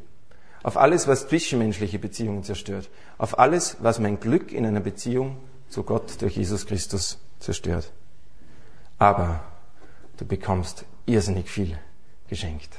[0.63, 2.89] Auf alles, was zwischenmenschliche Beziehungen zerstört.
[3.17, 5.37] Auf alles, was mein Glück in einer Beziehung
[5.69, 7.91] zu Gott durch Jesus Christus zerstört.
[8.97, 9.41] Aber
[10.17, 11.77] du bekommst irrsinnig viel
[12.29, 12.77] geschenkt.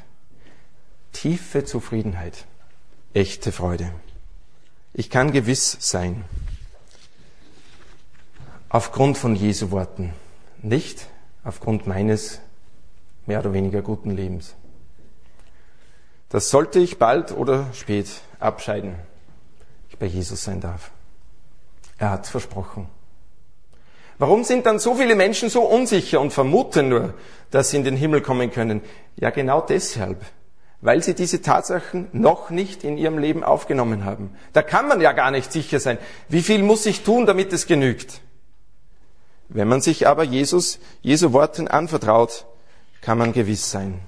[1.13, 2.47] Tiefe Zufriedenheit,
[3.13, 3.93] echte Freude.
[4.95, 6.25] Ich kann gewiss sein,
[8.69, 10.15] aufgrund von Jesu Worten,
[10.63, 11.07] nicht
[11.45, 12.41] aufgrund meines
[13.27, 14.55] mehr oder weniger guten Lebens.
[16.29, 18.09] Das sollte ich bald oder spät
[18.41, 18.97] abscheiden,
[19.89, 20.91] ich bei Jesus sein darf.
[21.99, 22.89] Er hat versprochen.
[24.19, 27.15] Warum sind dann so viele Menschen so unsicher und vermuten nur,
[27.51, 28.81] dass sie in den Himmel kommen können?
[29.17, 30.25] Ja, genau deshalb,
[30.81, 34.37] weil sie diese Tatsachen noch nicht in ihrem Leben aufgenommen haben.
[34.53, 35.99] Da kann man ja gar nicht sicher sein.
[36.29, 38.21] Wie viel muss ich tun, damit es genügt?
[39.49, 42.47] Wenn man sich aber Jesus, Jesu Worten anvertraut,
[43.01, 44.01] kann man gewiss sein.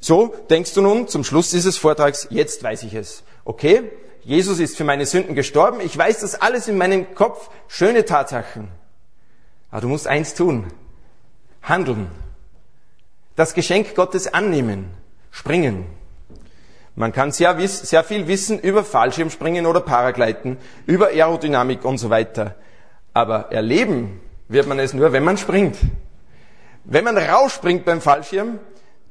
[0.00, 3.22] So denkst du nun zum Schluss dieses Vortrags, jetzt weiß ich es.
[3.44, 3.90] Okay,
[4.22, 8.68] Jesus ist für meine Sünden gestorben, ich weiß das alles in meinem Kopf, schöne Tatsachen.
[9.70, 10.66] Aber du musst eins tun.
[11.62, 12.08] Handeln.
[13.34, 14.90] Das Geschenk Gottes annehmen.
[15.30, 15.86] Springen.
[16.94, 22.54] Man kann sehr, sehr viel wissen über Fallschirmspringen oder Paragleiten, über Aerodynamik und so weiter.
[23.12, 25.76] Aber erleben wird man es nur, wenn man springt.
[26.84, 28.60] Wenn man rausspringt beim Fallschirm,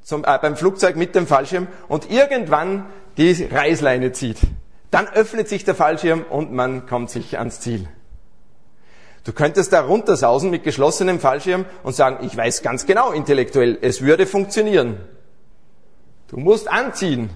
[0.06, 2.86] zum, äh, beim Flugzeug mit dem Fallschirm und irgendwann
[3.18, 4.38] die Reißleine zieht,
[4.92, 7.90] dann öffnet sich der Fallschirm und man kommt sich ans Ziel.
[9.24, 14.02] Du könntest da runtersausen mit geschlossenem Fallschirm und sagen, ich weiß ganz genau intellektuell, es
[14.02, 14.98] würde funktionieren.
[16.28, 17.32] Du musst anziehen,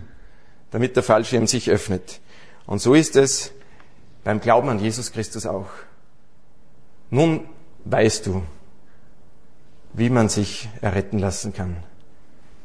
[0.70, 2.22] damit der Fallschirm sich öffnet.
[2.68, 3.52] Und so ist es
[4.24, 5.70] beim Glauben an Jesus Christus auch.
[7.10, 7.50] Nun
[7.86, 8.44] weißt du,
[9.94, 11.84] wie man sich erretten lassen kann.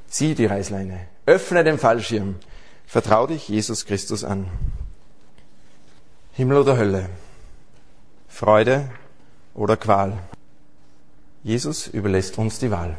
[0.08, 1.00] Zieh die Reißleine.
[1.26, 2.36] Öffne den Fallschirm.
[2.86, 4.46] Vertrau dich Jesus Christus an.
[6.32, 7.08] Himmel oder Hölle.
[8.28, 8.90] Freude
[9.54, 10.18] oder Qual.
[11.42, 12.96] Jesus überlässt uns die Wahl.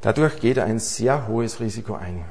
[0.00, 2.24] Dadurch geht er ein sehr hohes Risiko ein,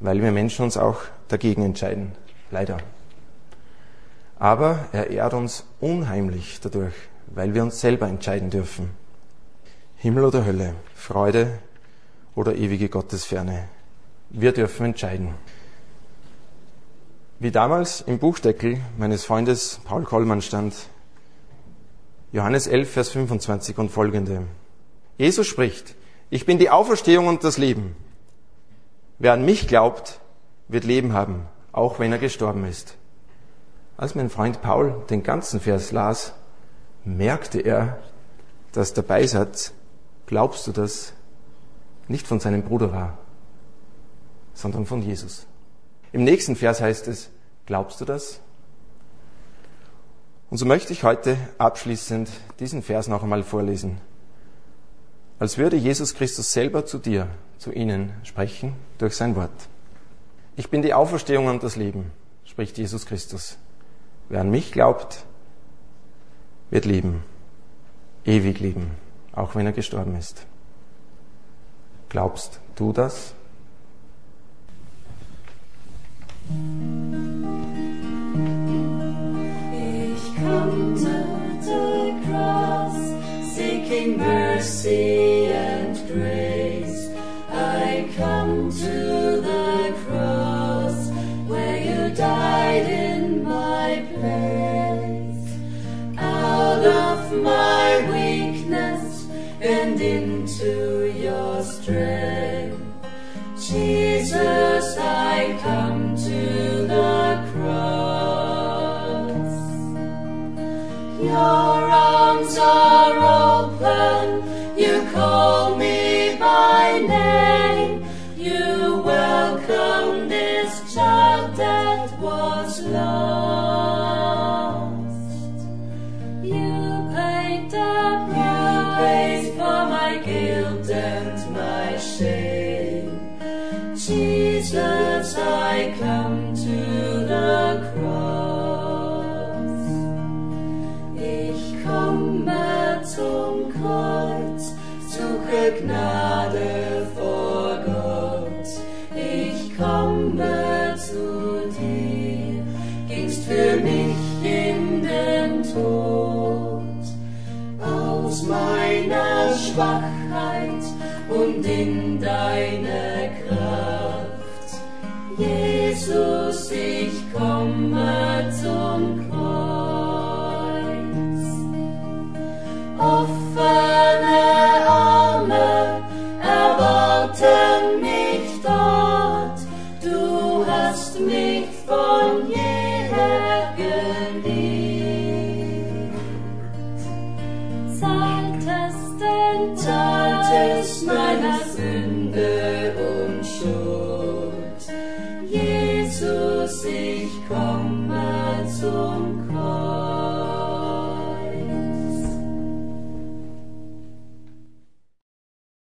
[0.00, 2.12] weil wir Menschen uns auch dagegen entscheiden.
[2.50, 2.78] Leider.
[4.38, 6.94] Aber er ehrt uns unheimlich dadurch,
[7.26, 8.90] weil wir uns selber entscheiden dürfen.
[9.96, 11.58] Himmel oder Hölle, Freude
[12.38, 13.68] oder ewige Gottesferne.
[14.30, 15.34] Wir dürfen entscheiden.
[17.40, 20.72] Wie damals im Buchdeckel meines Freundes Paul Kollmann stand,
[22.30, 24.42] Johannes 11, Vers 25 und folgende.
[25.16, 25.96] Jesus spricht,
[26.30, 27.96] ich bin die Auferstehung und das Leben.
[29.18, 30.20] Wer an mich glaubt,
[30.68, 32.94] wird Leben haben, auch wenn er gestorben ist.
[33.96, 36.34] Als mein Freund Paul den ganzen Vers las,
[37.04, 37.98] merkte er,
[38.70, 39.72] dass der Beisatz,
[40.26, 41.14] glaubst du das,
[42.08, 43.18] nicht von seinem Bruder war,
[44.54, 45.46] sondern von Jesus.
[46.12, 47.30] Im nächsten Vers heißt es,
[47.66, 48.40] glaubst du das?
[50.50, 54.00] Und so möchte ich heute abschließend diesen Vers noch einmal vorlesen.
[55.38, 57.28] Als würde Jesus Christus selber zu dir,
[57.58, 59.68] zu ihnen sprechen durch sein Wort.
[60.56, 62.10] Ich bin die Auferstehung und das Leben,
[62.44, 63.58] spricht Jesus Christus.
[64.28, 65.24] Wer an mich glaubt,
[66.70, 67.22] wird leben,
[68.24, 68.90] ewig leben,
[69.32, 70.47] auch wenn er gestorben ist.
[72.08, 73.34] Glaubst du das?
[80.38, 82.96] come to the cross,
[83.54, 86.77] seeking mercy and grace.